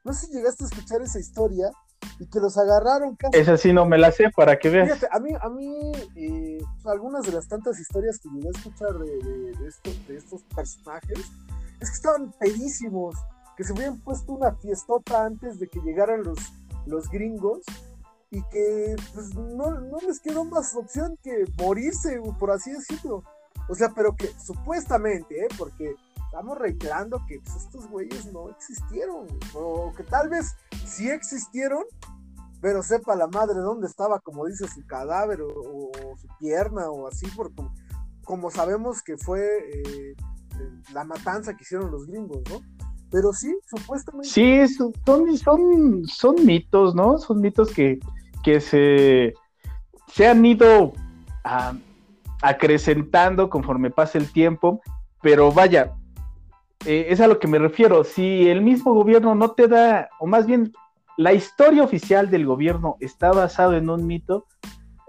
No 0.05 0.13
sé 0.13 0.27
si 0.27 0.33
llegaste 0.33 0.65
a 0.65 0.67
escuchar 0.67 1.03
esa 1.03 1.19
historia 1.19 1.71
y 2.19 2.27
que 2.27 2.41
los 2.41 2.59
agarraron 2.59 3.17
casi. 3.17 3.39
Esa 3.39 3.57
sí 3.57 3.73
no 3.73 3.87
me 3.87 3.99
la 3.99 4.13
sé 4.13 4.31
para 4.35 4.59
que 4.59 4.71
veas. 4.71 4.93
Fíjate, 4.93 5.09
a 5.11 5.21
mí, 5.21 5.31
a 5.41 5.49
mí 5.49 5.93
eh, 6.17 6.59
algunas 6.85 7.25
de 7.25 7.33
las 7.33 7.49
tantas 7.49 7.79
historias 7.79 8.19
que 8.19 8.29
llegué 8.31 8.49
a 8.49 8.59
escuchar 8.59 8.99
de, 8.99 9.53
de 10.09 10.17
estos 10.17 10.43
personajes 10.55 11.19
es 11.81 11.91
que 11.91 11.97
estaban 11.97 12.33
pedísimos, 12.39 13.17
que 13.57 13.65
se 13.65 13.73
habían 13.73 13.99
puesto 14.01 14.33
una 14.33 14.55
fiestota 14.57 15.25
antes 15.25 15.59
de 15.59 15.69
que 15.69 15.81
llegaran 15.81 16.23
los, 16.23 16.39
los 16.87 17.09
gringos 17.11 17.61
y 18.31 18.43
que 18.45 18.97
pues, 19.13 19.35
no, 19.35 19.81
les 20.07 20.21
quedó 20.21 20.45
más 20.45 20.75
opción 20.75 21.19
que 21.23 21.45
morirse, 21.59 22.21
por 22.39 22.51
así 22.51 22.71
decirlo. 22.71 23.25
O 23.69 23.75
sea, 23.75 23.91
pero 23.91 24.15
que 24.15 24.29
supuestamente, 24.39 25.45
¿eh? 25.45 25.49
porque 25.59 25.95
estamos 26.25 26.59
reiterando 26.59 27.21
que 27.27 27.41
pues, 27.41 27.57
estos 27.57 27.89
güeyes 27.89 28.33
no 28.33 28.49
existieron, 28.51 29.27
o 29.55 29.93
que 29.97 30.05
tal 30.05 30.29
vez 30.29 30.55
sí 30.87 31.11
existieron, 31.11 31.85
pero 32.61 32.83
sepa 32.83 33.17
la 33.17 33.27
madre 33.27 33.59
dónde 33.59 33.87
estaba, 33.87 34.21
como 34.21 34.47
dice, 34.47 34.69
su 34.69 34.87
cadáver 34.87 35.41
o, 35.43 35.91
su 36.17 36.29
pierna 36.39 36.91
o 36.91 37.09
así, 37.09 37.27
porque 37.35 37.63
como 38.25 38.51
sabemos 38.51 39.03
que 39.03 39.17
fue 39.17 39.41
eh, 39.41 40.15
la 40.93 41.05
matanza 41.05 41.55
que 41.55 41.65
hicieron 41.65 41.91
los 41.91 42.07
gringos, 42.07 42.43
¿no? 42.49 42.61
Pero 43.11 43.33
sí, 43.33 43.55
supuestamente. 43.69 44.29
Sí, 44.29 44.69
son, 44.69 44.93
son, 45.37 46.07
son 46.07 46.47
mitos, 46.47 46.95
¿no? 46.95 47.19
Son 47.19 47.41
mitos 47.41 47.71
que, 47.73 47.99
que 48.43 48.61
se, 48.61 49.35
se 50.13 50.27
han 50.29 50.45
ido 50.45 50.93
acrecentando 52.43 53.51
conforme 53.51 53.91
pasa 53.91 54.19
el 54.19 54.31
tiempo, 54.31 54.81
pero 55.23 55.53
vaya, 55.53 55.95
eh, 56.87 57.07
es 57.11 57.21
a 57.21 57.27
lo 57.27 57.39
que 57.39 57.49
me 57.49 57.59
refiero. 57.59 58.05
Si 58.05 58.49
el 58.49 58.63
mismo 58.63 58.95
gobierno 58.95 59.35
no 59.35 59.53
te 59.53 59.69
da, 59.69 60.09
o 60.19 60.27
más 60.27 60.47
bien 60.47 60.73
la 61.17 61.33
historia 61.33 61.83
oficial 61.83 62.31
del 62.31 62.47
gobierno 62.47 62.97
está 63.01 63.33
basada 63.33 63.77
en 63.77 63.91
un 63.91 64.07
mito, 64.07 64.47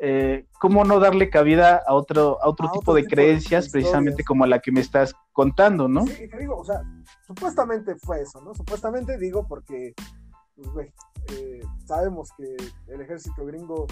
eh, 0.04 0.48
¿cómo 0.60 0.84
no 0.84 1.00
darle 1.00 1.30
cabida 1.30 1.84
a 1.86 1.94
otro, 1.94 2.42
a 2.42 2.50
otro 2.50 2.72
tipo 2.72 2.92
de 2.96 3.06
creencias, 3.06 3.70
precisamente 3.70 4.24
como 4.24 4.48
la 4.48 4.58
que 4.58 4.72
me 4.72 4.80
estás 4.80 5.14
contando, 5.32 5.88
¿no? 5.88 6.08
Sí, 6.08 6.28
te 6.28 6.40
digo, 6.40 6.58
o 6.58 6.66
sea, 6.66 6.82
supuestamente 7.28 7.94
fue 7.98 8.22
eso, 8.22 8.42
¿no? 8.42 8.56
Supuestamente 8.56 9.20
digo 9.20 9.46
porque, 9.48 9.94
pues, 10.74 10.92
eh, 11.34 11.62
sabemos 11.86 12.32
que 12.36 12.58
el 12.92 13.02
ejército 13.02 13.46
gringo 13.46 13.86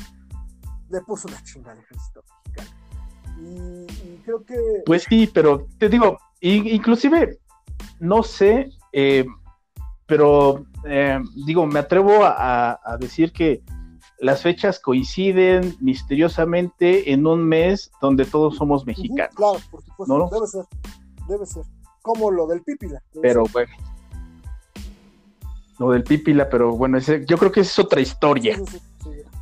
le 0.90 1.00
puso 1.02 1.28
una 1.28 1.44
chinga 1.44 1.74
al 1.74 1.78
ejército 1.78 2.24
mexicano. 2.48 2.70
Y, 3.38 4.18
creo 4.26 4.44
que... 4.44 4.58
Pues 4.88 5.04
sí, 5.04 5.30
pero 5.32 5.68
te 5.78 5.90
digo, 5.90 6.18
inclusive, 6.42 7.38
no 8.00 8.24
sé, 8.24 8.72
eh, 8.94 9.28
pero 10.08 10.66
digo, 11.46 11.68
me 11.68 11.78
atrevo 11.78 12.22
a, 12.24 12.98
decir 13.00 13.32
que 13.32 13.62
las 14.20 14.42
fechas 14.42 14.80
coinciden 14.80 15.76
misteriosamente 15.80 17.12
en 17.12 17.26
un 17.26 17.46
mes 17.46 17.92
donde 18.02 18.26
todos 18.26 18.58
somos 18.58 18.86
mexicanos. 18.86 19.36
claro, 19.36 19.60
por 19.72 19.84
supuesto, 19.84 20.30
debe 20.32 20.48
ser, 20.48 20.66
debe 21.28 21.46
ser. 21.46 21.64
Como 22.02 22.32
lo 22.32 22.48
del 22.48 22.62
Pípila. 22.62 23.02
Pero 23.22 23.44
bueno 23.52 23.72
lo 25.80 25.92
del 25.92 26.04
Pípila, 26.04 26.50
pero 26.50 26.76
bueno, 26.76 26.98
ese, 26.98 27.26
yo 27.26 27.38
creo 27.38 27.52
que 27.52 27.62
es 27.62 27.80
otra 27.80 28.02
historia. 28.02 28.62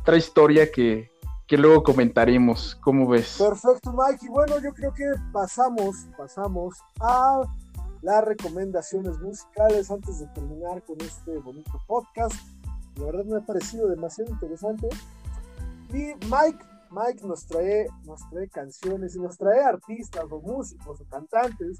Otra 0.00 0.16
historia 0.16 0.70
que, 0.70 1.10
luego 1.50 1.82
comentaremos. 1.82 2.76
¿Cómo 2.80 3.08
ves? 3.08 3.36
Perfecto, 3.38 3.92
Mike. 3.92 4.24
Y 4.24 4.28
bueno, 4.28 4.54
yo 4.62 4.72
creo 4.72 4.94
que 4.94 5.04
pasamos, 5.32 6.06
pasamos 6.16 6.76
a 7.00 7.40
las 8.02 8.24
recomendaciones 8.24 9.18
musicales 9.18 9.90
antes 9.90 10.20
de 10.20 10.26
terminar 10.28 10.82
con 10.84 11.00
este 11.00 11.36
bonito 11.38 11.72
podcast. 11.88 12.36
La 12.98 13.06
verdad 13.06 13.24
me 13.24 13.36
ha 13.38 13.46
parecido 13.46 13.88
demasiado 13.88 14.30
interesante. 14.30 14.88
Y 15.90 16.14
Mike, 16.26 16.64
Mike 16.90 17.26
nos 17.26 17.46
trae, 17.46 17.86
nos 18.04 18.20
trae 18.30 18.48
canciones 18.48 19.16
y 19.16 19.20
nos 19.20 19.38
trae 19.38 19.62
artistas 19.62 20.24
o 20.30 20.40
músicos 20.40 21.00
o 21.00 21.04
cantantes 21.06 21.78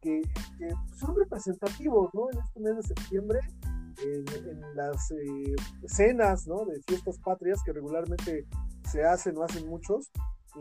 que, 0.00 0.22
que 0.58 0.68
son 0.96 1.16
representativos 1.16 2.10
¿no? 2.14 2.30
en 2.30 2.38
este 2.38 2.60
mes 2.60 2.76
de 2.76 2.82
septiembre 2.82 3.40
en, 4.02 4.60
las 4.74 5.10
eh, 5.10 5.56
cenas 5.86 6.46
de 6.46 6.82
fiestas 6.86 7.18
patrias 7.18 7.60
que 7.64 7.72
regularmente 7.72 8.46
se 8.90 9.04
hacen 9.04 9.36
o 9.38 9.42
hacen 9.42 9.68
muchos. 9.68 10.10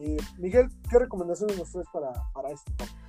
Eh, 0.02 0.18
Miguel, 0.38 0.70
¿qué 0.90 1.00
recomendaciones 1.00 1.58
nos 1.58 1.72
traes 1.72 1.88
para, 1.92 2.12
para 2.34 2.50
este 2.50 2.72
podcast? 2.72 3.09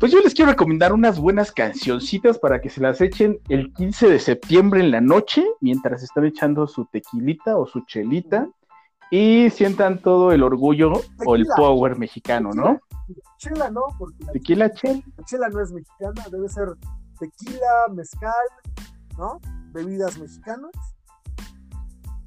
Pues 0.00 0.12
yo 0.12 0.20
les 0.22 0.32
quiero 0.32 0.52
recomendar 0.52 0.94
unas 0.94 1.18
buenas 1.18 1.52
cancioncitas 1.52 2.38
para 2.38 2.62
que 2.62 2.70
se 2.70 2.80
las 2.80 3.02
echen 3.02 3.38
el 3.50 3.70
15 3.74 4.08
de 4.08 4.18
septiembre 4.18 4.80
en 4.80 4.90
la 4.92 5.02
noche, 5.02 5.44
mientras 5.60 6.02
están 6.02 6.24
echando 6.24 6.66
su 6.66 6.86
tequilita 6.86 7.58
o 7.58 7.66
su 7.66 7.82
chelita. 7.82 8.48
y 9.10 9.50
sientan 9.50 9.98
todo 9.98 10.32
el 10.32 10.42
orgullo 10.42 10.92
o 11.26 11.36
el 11.36 11.44
power 11.54 11.98
mexicano, 11.98 12.52
¿no? 12.54 12.80
Chela 13.36 13.68
no, 13.68 13.82
porque 13.98 14.24
tequila 14.32 14.72
chela. 14.72 15.02
chela 15.26 15.48
no 15.50 15.60
es 15.60 15.70
mexicana, 15.70 16.24
debe 16.30 16.48
ser 16.48 16.68
tequila, 17.18 17.88
mezcal, 17.92 18.32
¿no? 19.18 19.38
Bebidas 19.72 20.16
mexicanas. 20.16 20.70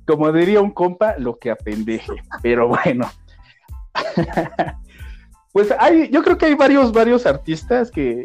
Como 0.05 0.31
diría 0.31 0.61
un 0.61 0.71
compa, 0.71 1.15
lo 1.17 1.39
que 1.39 1.49
apendeje, 1.49 2.21
pero 2.43 2.67
bueno. 2.67 3.09
pues 5.53 5.71
hay, 5.79 6.09
yo 6.09 6.23
creo 6.23 6.37
que 6.37 6.47
hay 6.47 6.55
varios, 6.55 6.91
varios 6.91 7.27
artistas 7.27 7.91
que, 7.91 8.23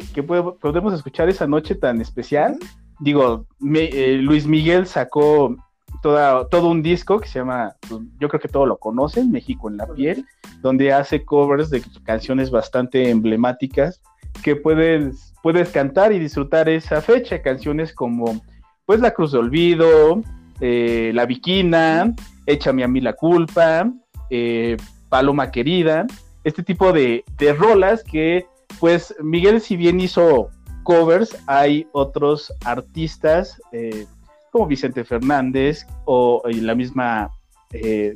podemos 0.59 0.93
escuchar 0.93 1.29
esa 1.29 1.45
noche 1.45 1.75
tan 1.75 2.01
especial. 2.01 2.57
Digo, 2.99 3.45
eh, 3.75 4.17
Luis 4.19 4.47
Miguel 4.47 4.87
sacó 4.87 5.55
toda, 6.01 6.49
todo 6.49 6.67
un 6.69 6.81
disco 6.81 7.19
que 7.19 7.29
se 7.29 7.39
llama, 7.39 7.75
pues, 7.87 8.01
yo 8.19 8.27
creo 8.29 8.41
que 8.41 8.47
todos 8.47 8.67
lo 8.67 8.77
conocen, 8.77 9.31
México 9.31 9.69
en 9.69 9.77
la 9.77 9.85
piel, 9.85 10.25
donde 10.61 10.91
hace 10.91 11.23
covers 11.23 11.69
de 11.69 11.83
canciones 12.03 12.49
bastante 12.49 13.11
emblemáticas 13.11 14.01
que 14.43 14.55
puedes, 14.55 15.33
puedes 15.43 15.69
cantar 15.69 16.11
y 16.11 16.19
disfrutar 16.19 16.67
esa 16.67 16.99
fecha, 16.99 17.43
canciones 17.43 17.93
como 17.93 18.41
pues 18.87 19.01
La 19.01 19.11
Cruz 19.11 19.33
de 19.33 19.37
Olvido, 19.37 20.23
eh, 20.61 21.11
La 21.13 21.27
Viquina, 21.27 22.15
Échame 22.47 22.83
a 22.83 22.87
mí 22.87 22.99
la 22.99 23.13
culpa, 23.13 23.87
eh, 24.31 24.75
Paloma 25.09 25.51
Querida, 25.51 26.07
este 26.43 26.63
tipo 26.63 26.91
de, 26.93 27.23
de 27.37 27.53
rolas 27.53 28.03
que 28.03 28.47
pues 28.79 29.15
Miguel 29.21 29.61
si 29.61 29.75
bien 29.75 29.99
hizo 29.99 30.49
covers, 30.83 31.37
hay 31.47 31.87
otros 31.91 32.53
artistas 32.65 33.61
eh, 33.71 34.07
como 34.51 34.67
Vicente 34.67 35.03
Fernández 35.03 35.85
o 36.05 36.41
la 36.45 36.75
misma... 36.75 37.29
Eh, 37.71 38.15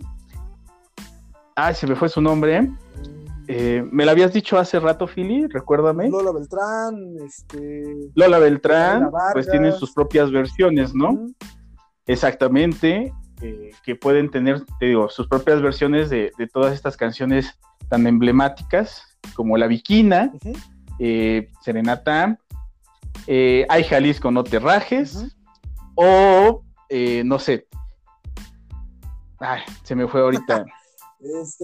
ah, 1.56 1.74
se 1.74 1.86
me 1.86 1.96
fue 1.96 2.10
su 2.10 2.22
nombre. 2.22 2.70
Eh, 3.48 3.86
me 3.92 4.06
lo 4.06 4.12
habías 4.12 4.34
dicho 4.34 4.58
hace 4.58 4.80
rato, 4.80 5.06
Philly, 5.06 5.48
recuérdame. 5.48 6.10
Lola 6.10 6.32
Beltrán, 6.32 7.16
este... 7.26 7.84
Lola 8.16 8.40
Beltrán, 8.40 9.12
pues 9.34 9.50
tienen 9.50 9.74
sus 9.74 9.92
propias 9.92 10.32
versiones, 10.32 10.96
¿no? 10.96 11.28
Exactamente, 12.08 13.14
eh, 13.44 13.72
que 13.84 13.96
pueden 13.96 14.32
tener, 14.32 14.66
te 14.80 14.88
digo, 14.88 15.10
sus 15.10 15.28
propias 15.28 15.62
versiones 15.62 16.10
de, 16.10 16.32
todas 16.52 16.74
estas 16.74 16.98
canciones 16.98 17.60
tan 17.90 18.08
emblemáticas, 18.08 19.18
como 19.36 19.58
La 19.58 19.68
Viquina, 19.68 20.32
Serenata, 21.62 22.40
Hay 23.28 23.84
Jalisco, 23.84 24.32
no 24.32 24.44
te 24.44 24.60
rajes, 24.60 25.36
o, 25.96 26.64
eh, 26.90 27.24
no 27.26 27.40
sé. 27.40 27.68
Ay, 29.40 29.62
se 29.84 29.96
me 29.96 30.08
fue 30.08 30.22
ahorita. 30.22 30.66
Este, 31.42 31.64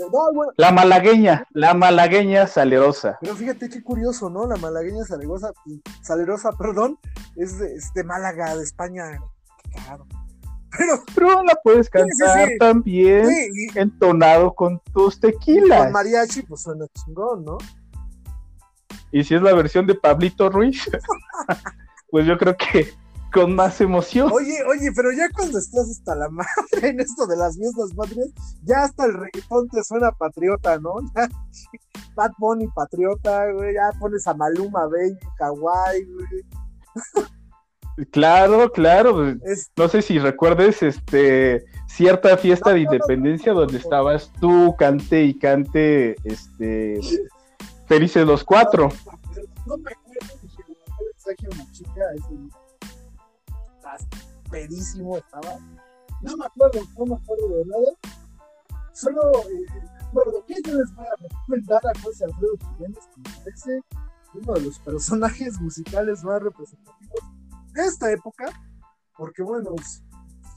la 0.56 0.72
malagueña, 0.72 1.46
la 1.52 1.74
malagueña 1.74 2.48
salerosa. 2.48 3.18
Pero 3.20 3.36
fíjate 3.36 3.68
qué 3.68 3.84
curioso, 3.84 4.30
¿no? 4.30 4.48
La 4.48 4.56
malagueña 4.56 5.04
salerosa, 5.04 5.52
salerosa, 6.02 6.52
perdón, 6.54 6.98
es 7.36 7.60
de, 7.94 8.04
Málaga, 8.06 8.56
de 8.56 8.64
España. 8.64 9.20
Claro. 9.74 10.08
Pero, 10.78 11.04
Pero 11.16 11.44
la 11.44 11.56
puedes 11.64 11.90
cantar 11.90 12.50
también 12.60 13.28
entonado 13.76 14.54
con 14.54 14.80
tus 14.94 15.20
tequilas. 15.20 15.84
Con 15.84 15.92
mariachi, 15.92 16.44
pues 16.44 16.62
suena 16.62 16.86
chingón, 16.94 17.46
¿no? 17.46 17.58
Y 19.12 19.24
si 19.24 19.36
es 19.36 19.42
la 19.42 19.54
versión 19.54 19.88
de 19.88 19.96
Pablito 19.96 20.50
Ruiz, 20.50 20.90
pues 22.12 22.28
yo 22.28 22.38
creo 22.38 22.56
que 22.56 22.94
con 23.34 23.56
más 23.56 23.80
emoción. 23.82 24.30
Oye, 24.32 24.64
oye, 24.64 24.92
pero 24.96 25.12
ya 25.12 25.30
cuando 25.30 25.60
estás 25.60 25.90
hasta 25.90 26.16
la 26.16 26.30
madre 26.30 26.90
en 26.90 27.00
esto 27.00 27.28
de 27.28 27.38
las 27.38 27.58
fiestas 27.58 27.94
patrias, 27.96 28.30
ya 28.64 28.84
hasta 28.84 29.06
el 29.06 29.14
reggaetón 29.14 29.68
te 29.70 29.84
suena 29.84 30.12
patriota, 30.12 30.80
¿no? 30.80 30.96
Ya, 31.16 31.28
Bad 32.16 32.32
Bunny 32.38 32.68
patriota, 32.76 33.52
güey, 33.52 33.76
ya 33.76 33.98
pones 34.00 34.28
a 34.28 34.34
Maluma 34.34 34.88
Baby, 34.88 35.18
Kawaii, 35.38 36.06
güey. 36.06 37.30
Claro, 38.12 38.72
claro. 38.72 39.36
No 39.76 39.88
sé 39.90 40.02
si 40.02 40.20
recuerdes 40.20 40.82
este 40.84 41.66
cierta 41.88 42.38
fiesta 42.38 42.72
de 42.72 42.82
independencia 42.82 43.54
donde 43.54 43.78
estabas 43.78 44.32
tú, 44.40 44.76
cante 44.78 45.24
y 45.24 45.38
cante, 45.38 46.16
este 46.24 47.00
felices 47.88 48.26
los 48.26 48.44
cuatro. 48.44 48.90
No 49.66 49.78
me 49.78 49.92
acuerdo 49.92 50.10
una 51.52 51.72
chica 51.72 52.02
ese 52.16 52.50
pedísimo 54.50 55.18
estaba. 55.18 55.60
No 56.22 56.38
me 56.38 56.46
acuerdo, 56.46 56.82
no 56.98 57.06
me 57.06 57.16
acuerdo 57.16 57.48
de 57.50 57.66
nada. 57.66 57.92
Solo, 58.94 59.22
eh, 59.44 59.66
bueno, 60.12 60.32
¿qué 60.48 60.56
yo 60.66 60.74
les 60.74 60.94
voy 60.96 61.06
a 61.06 61.16
recomendar 61.22 61.82
a 61.88 62.00
José 62.02 62.26
Alfredo 62.26 62.58
Jiménez, 62.58 63.08
que 63.14 63.22
me 63.22 63.38
parece 63.38 63.82
uno 64.34 64.54
de 64.54 64.62
los 64.62 64.80
personajes 64.80 65.60
musicales 65.62 66.24
más 66.24 66.42
representativos 66.42 67.39
de 67.74 67.86
esta 67.86 68.12
época, 68.12 68.46
porque 69.16 69.44
bueno, 69.44 69.72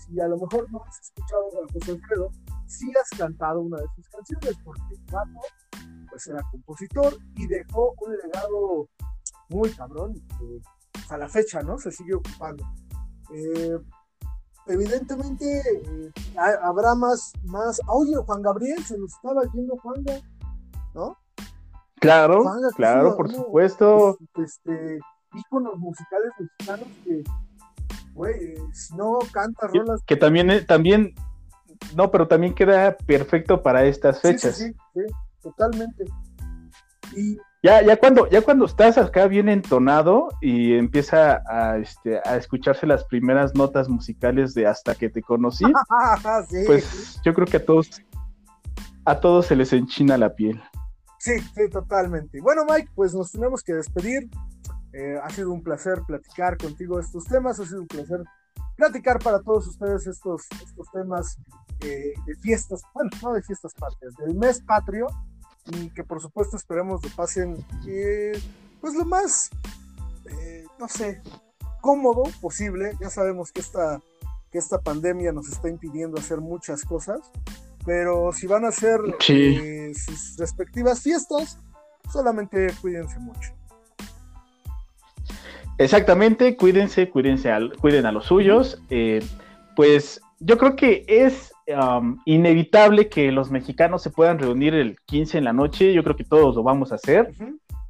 si 0.07 0.21
a 0.21 0.29
lo 0.29 0.37
mejor 0.39 0.71
no 0.71 0.83
has 0.85 1.01
escuchado 1.01 1.49
a 1.63 1.73
José 1.73 1.93
Alfredo, 1.93 2.31
sí 2.67 2.93
has 3.01 3.19
cantado 3.19 3.61
una 3.61 3.79
de 3.79 3.87
sus 3.97 4.09
canciones, 4.09 4.57
porque 4.65 4.95
el 4.95 6.09
pues 6.11 6.27
era 6.27 6.43
compositor 6.51 7.17
y 7.37 7.47
dejó 7.47 7.95
un 8.01 8.13
legado 8.17 8.89
muy 9.49 9.71
cabrón, 9.71 10.15
que 10.39 10.61
a 11.09 11.17
la 11.19 11.29
fecha, 11.29 11.61
¿no? 11.63 11.79
Se 11.79 11.91
sigue 11.91 12.15
ocupando. 12.15 12.65
Eh, 13.35 13.79
evidentemente 14.67 15.61
eh, 15.61 16.13
habrá 16.63 16.95
más, 16.95 17.33
más. 17.45 17.81
Oye, 17.89 18.17
Juan 18.17 18.43
Gabriel, 18.43 18.83
se 18.85 18.99
nos 18.99 19.13
estaba 19.15 19.43
yendo 19.53 19.77
Juan, 19.79 20.05
¿no? 20.95 21.17
Claro, 22.01 22.45
claro, 22.75 23.17
por 23.17 23.31
supuesto. 23.31 24.19
Este, 24.35 24.99
íconos 25.35 25.79
musicales 25.79 26.31
mexicanos 26.39 26.89
que, 27.05 27.23
güey, 28.15 28.55
si 28.73 28.95
no 28.97 29.19
canta 29.33 29.69
rolas. 29.69 30.03
Que, 30.07 30.17
también, 30.17 30.51
eh, 30.51 30.63
también, 30.63 31.15
no, 31.97 32.11
pero 32.11 32.29
también 32.29 32.55
queda 32.55 32.97
perfecto 32.97 33.63
para 33.63 33.85
estas 33.85 34.21
fechas. 34.21 34.57
sí, 34.57 34.73
sí, 34.95 35.01
sí 35.07 35.15
totalmente. 35.43 36.05
Y 37.15 37.37
ya, 37.63 37.83
ya 37.83 37.97
cuando, 37.97 38.29
ya 38.31 38.41
cuando 38.41 38.65
estás 38.65 38.97
acá 38.97 39.27
bien 39.27 39.49
entonado 39.49 40.29
y 40.41 40.75
empieza 40.75 41.43
a, 41.47 41.77
este, 41.79 42.21
a 42.25 42.37
escucharse 42.37 42.87
las 42.87 43.05
primeras 43.05 43.55
notas 43.55 43.89
musicales 43.89 44.55
de 44.55 44.67
hasta 44.67 44.95
que 44.95 45.11
te 45.11 45.23
conocí, 45.23 45.65
pues 46.67 47.21
yo 47.25 47.35
creo 47.35 47.47
que 47.47 47.59
a 47.59 47.65
todos, 47.65 48.03
a 49.05 49.21
todos 49.21 49.47
se 49.47 49.57
les 49.57 49.73
enchina 49.73 50.17
la 50.17 50.35
piel. 50.35 50.63
Sí, 51.19 51.39
sí, 51.39 51.69
totalmente. 51.71 52.41
Bueno, 52.41 52.65
Mike, 52.69 52.91
pues 52.95 53.15
nos 53.15 53.31
tenemos 53.31 53.63
que 53.63 53.75
despedir. 53.75 54.29
Eh, 54.93 55.19
ha 55.23 55.31
sido 55.31 55.53
un 55.53 55.63
placer 55.63 56.03
platicar 56.07 56.59
contigo 56.59 57.01
estos 57.01 57.25
temas, 57.25 57.59
ha 57.59 57.65
sido 57.65 57.81
un 57.81 57.87
placer 57.87 58.23
platicar 58.77 59.19
para 59.19 59.41
todos 59.41 59.67
ustedes 59.67 60.07
estos, 60.07 60.43
estos 60.65 60.91
temas 60.93 61.39
eh, 61.81 62.13
de 62.27 62.35
fiestas, 62.37 62.83
bueno, 62.95 63.11
no 63.23 63.33
de 63.33 63.43
fiestas 63.43 63.75
patrias, 63.75 64.15
del 64.17 64.35
mes 64.35 64.61
patrio 64.61 65.07
y 65.67 65.91
que 65.91 66.05
por 66.05 66.21
supuesto 66.21 66.57
esperemos 66.57 67.03
lo 67.05 67.11
pasen 67.11 67.65
eh, 67.87 68.33
pues 68.81 68.95
lo 68.95 69.05
más, 69.05 69.49
eh, 70.27 70.65
no 70.79 70.89
sé, 70.89 71.23
cómodo 71.81 72.25
posible. 72.41 72.97
Ya 73.01 73.11
sabemos 73.11 73.53
que 73.53 73.61
esta, 73.61 74.01
que 74.51 74.59
esta 74.59 74.81
pandemia 74.81 75.33
nos 75.33 75.49
está 75.49 75.69
impidiendo 75.69 76.19
hacer 76.19 76.41
muchas 76.41 76.85
cosas, 76.85 77.21
pero 77.87 78.33
si 78.33 78.47
van 78.47 78.65
a 78.65 78.69
hacer 78.69 79.01
eh, 79.29 79.93
sus 79.95 80.37
respectivas 80.37 81.01
fiestas, 81.01 81.59
solamente 82.13 82.69
cuídense 82.81 83.19
mucho. 83.21 83.55
Exactamente, 85.79 86.57
cuídense, 86.57 87.09
cuídense, 87.09 87.51
cuiden 87.81 88.07
a 88.07 88.13
los 88.13 88.27
suyos. 88.27 88.83
pues 89.77 90.21
yo 90.41 90.59
creo 90.59 90.77
que 90.77 91.05
es 91.07 91.53
Um, 91.69 92.19
inevitable 92.25 93.09
que 93.09 93.31
los 93.31 93.53
mexicanos 93.53 94.03
se 94.03 94.11
puedan 94.11 94.41
reunir 94.41 94.75
el 94.75 94.99
15 95.07 95.39
en 95.39 95.45
la 95.45 95.53
noche, 95.53 95.93
yo 95.93 96.03
creo 96.03 96.17
que 96.17 96.25
todos 96.25 96.57
lo 96.57 96.65
vamos 96.65 96.91
a 96.91 96.97
hacer, 96.97 97.33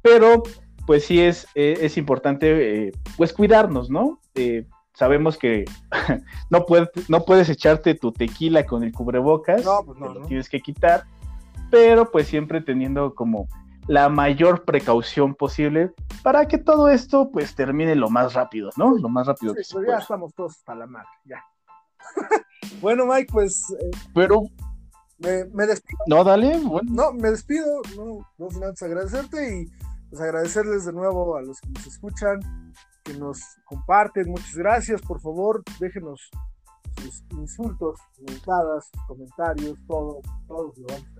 pero 0.03 0.43
pues 0.85 1.05
sí 1.05 1.19
es, 1.19 1.47
eh, 1.55 1.79
es 1.81 1.97
importante 1.97 2.87
eh, 2.87 2.91
pues 3.17 3.33
cuidarnos, 3.33 3.89
¿no? 3.89 4.19
Eh, 4.35 4.67
sabemos 4.93 5.39
que 5.39 5.65
no, 6.51 6.67
puedes, 6.67 6.89
no 7.09 7.25
puedes 7.25 7.49
echarte 7.49 7.95
tu 7.95 8.11
tequila 8.11 8.63
con 8.63 8.83
el 8.83 8.91
cubrebocas, 8.91 9.63
pues 9.85 9.99
lo 9.99 10.21
tienes 10.27 10.49
que 10.49 10.59
quitar, 10.59 11.05
pero 11.71 12.11
pues 12.11 12.27
siempre 12.27 12.61
teniendo 12.61 13.15
como 13.15 13.47
la 13.87 14.09
mayor 14.09 14.63
precaución 14.63 15.35
posible 15.35 15.93
para 16.21 16.47
que 16.47 16.57
todo 16.57 16.89
esto 16.89 17.29
pues 17.31 17.55
termine 17.55 17.95
lo 17.95 18.09
más 18.09 18.33
rápido, 18.33 18.69
¿no? 18.77 18.97
Lo 18.97 19.09
más 19.09 19.27
rápido 19.27 19.53
que 19.53 19.63
se 19.63 19.75
pues, 19.75 19.87
Ya 19.87 19.97
estamos 19.97 20.33
todos 20.33 20.61
a 20.67 20.75
la 20.75 20.87
madre, 20.87 21.09
ya. 21.25 21.43
bueno, 22.81 23.05
Mike, 23.05 23.31
pues. 23.31 23.69
Eh, 23.79 23.91
Pero. 24.13 24.43
Me, 25.19 25.65
despido. 25.65 25.99
No, 26.07 26.23
dale. 26.23 26.59
No, 26.59 27.13
me 27.13 27.31
despido. 27.31 27.81
No, 27.95 28.27
no 28.37 28.49
sin 28.49 28.63
antes 28.63 28.83
agradecerte 28.83 29.61
y 29.61 29.65
pues 30.09 30.21
agradecerles 30.21 30.83
de 30.85 30.91
nuevo 30.91 31.37
a 31.37 31.41
los 31.41 31.61
que 31.61 31.69
nos 31.69 31.87
escuchan, 31.87 32.39
que 33.03 33.13
nos 33.13 33.41
comparten. 33.65 34.29
Muchas 34.29 34.55
gracias. 34.55 35.01
Por 35.01 35.21
favor, 35.21 35.63
déjenos 35.79 36.29
sus 37.01 37.23
insultos, 37.31 37.99
mentadas, 38.19 38.89
comentarios, 39.07 39.77
todo, 39.87 40.19
todo 40.47 40.73
lo 40.75 40.87
vamos 40.87 41.12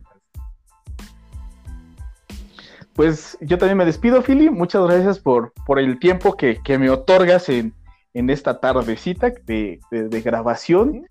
Pues 2.94 3.38
yo 3.42 3.58
también 3.58 3.78
me 3.78 3.86
despido, 3.86 4.22
Philly. 4.22 4.50
Muchas 4.50 4.84
gracias 4.86 5.20
por, 5.20 5.52
por 5.66 5.80
el 5.80 6.00
tiempo 6.00 6.38
que, 6.38 6.60
me 6.78 6.90
otorgas 6.90 7.50
en, 7.50 7.74
esta 8.14 8.60
tardecita 8.60 9.32
de, 9.46 9.80
de, 9.90 10.22
grabación. 10.22 11.08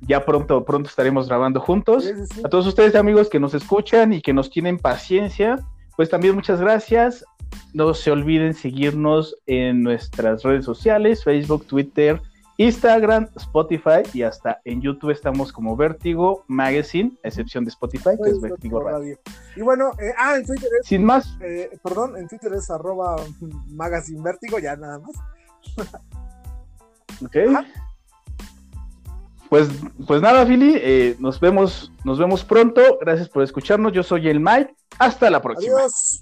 Ya 0.00 0.24
pronto, 0.24 0.64
pronto 0.64 0.88
estaremos 0.88 1.28
grabando 1.28 1.60
juntos. 1.60 2.10
A 2.42 2.48
todos 2.48 2.66
ustedes, 2.66 2.94
amigos, 2.94 3.28
que 3.28 3.38
nos 3.38 3.52
escuchan 3.52 4.14
y 4.14 4.22
que 4.22 4.32
nos 4.32 4.48
tienen 4.48 4.78
paciencia, 4.78 5.58
pues 5.96 6.08
también 6.08 6.34
muchas 6.34 6.60
gracias. 6.60 7.24
No 7.74 7.92
se 7.92 8.10
olviden 8.10 8.54
seguirnos 8.54 9.36
en 9.46 9.82
nuestras 9.82 10.42
redes 10.42 10.64
sociales, 10.64 11.22
Facebook, 11.22 11.66
Twitter, 11.66 12.22
Instagram, 12.60 13.26
Spotify 13.36 14.02
y 14.12 14.20
hasta 14.20 14.60
en 14.66 14.82
YouTube 14.82 15.12
estamos 15.12 15.50
como 15.50 15.76
Vértigo 15.76 16.44
Magazine, 16.46 17.10
a 17.24 17.28
excepción 17.28 17.64
de 17.64 17.70
Spotify, 17.70 18.10
que 18.22 18.30
es 18.30 18.38
Vértigo 18.38 18.80
Radio. 18.80 19.18
Y 19.56 19.62
bueno, 19.62 19.92
eh, 19.98 20.12
ah, 20.18 20.36
en 20.36 20.44
Twitter 20.44 20.68
es. 20.78 20.86
Sin 20.86 21.02
más. 21.02 21.38
Eh, 21.40 21.70
perdón, 21.82 22.18
en 22.18 22.28
Twitter 22.28 22.52
es 22.52 22.68
arroba 22.68 23.16
Magazine 23.68 24.20
Vértigo, 24.22 24.58
ya 24.58 24.76
nada 24.76 24.98
más. 24.98 25.16
ok. 27.24 27.64
Pues, 29.48 29.70
pues 30.06 30.20
nada, 30.20 30.44
Philly, 30.44 30.74
eh, 30.76 31.16
nos 31.18 31.40
vemos, 31.40 31.90
nos 32.04 32.18
vemos 32.18 32.44
pronto. 32.44 32.98
Gracias 33.00 33.30
por 33.30 33.42
escucharnos. 33.42 33.92
Yo 33.92 34.02
soy 34.02 34.28
el 34.28 34.38
Mike. 34.38 34.76
Hasta 34.98 35.30
la 35.30 35.40
próxima. 35.40 35.78
Adiós. 35.78 36.20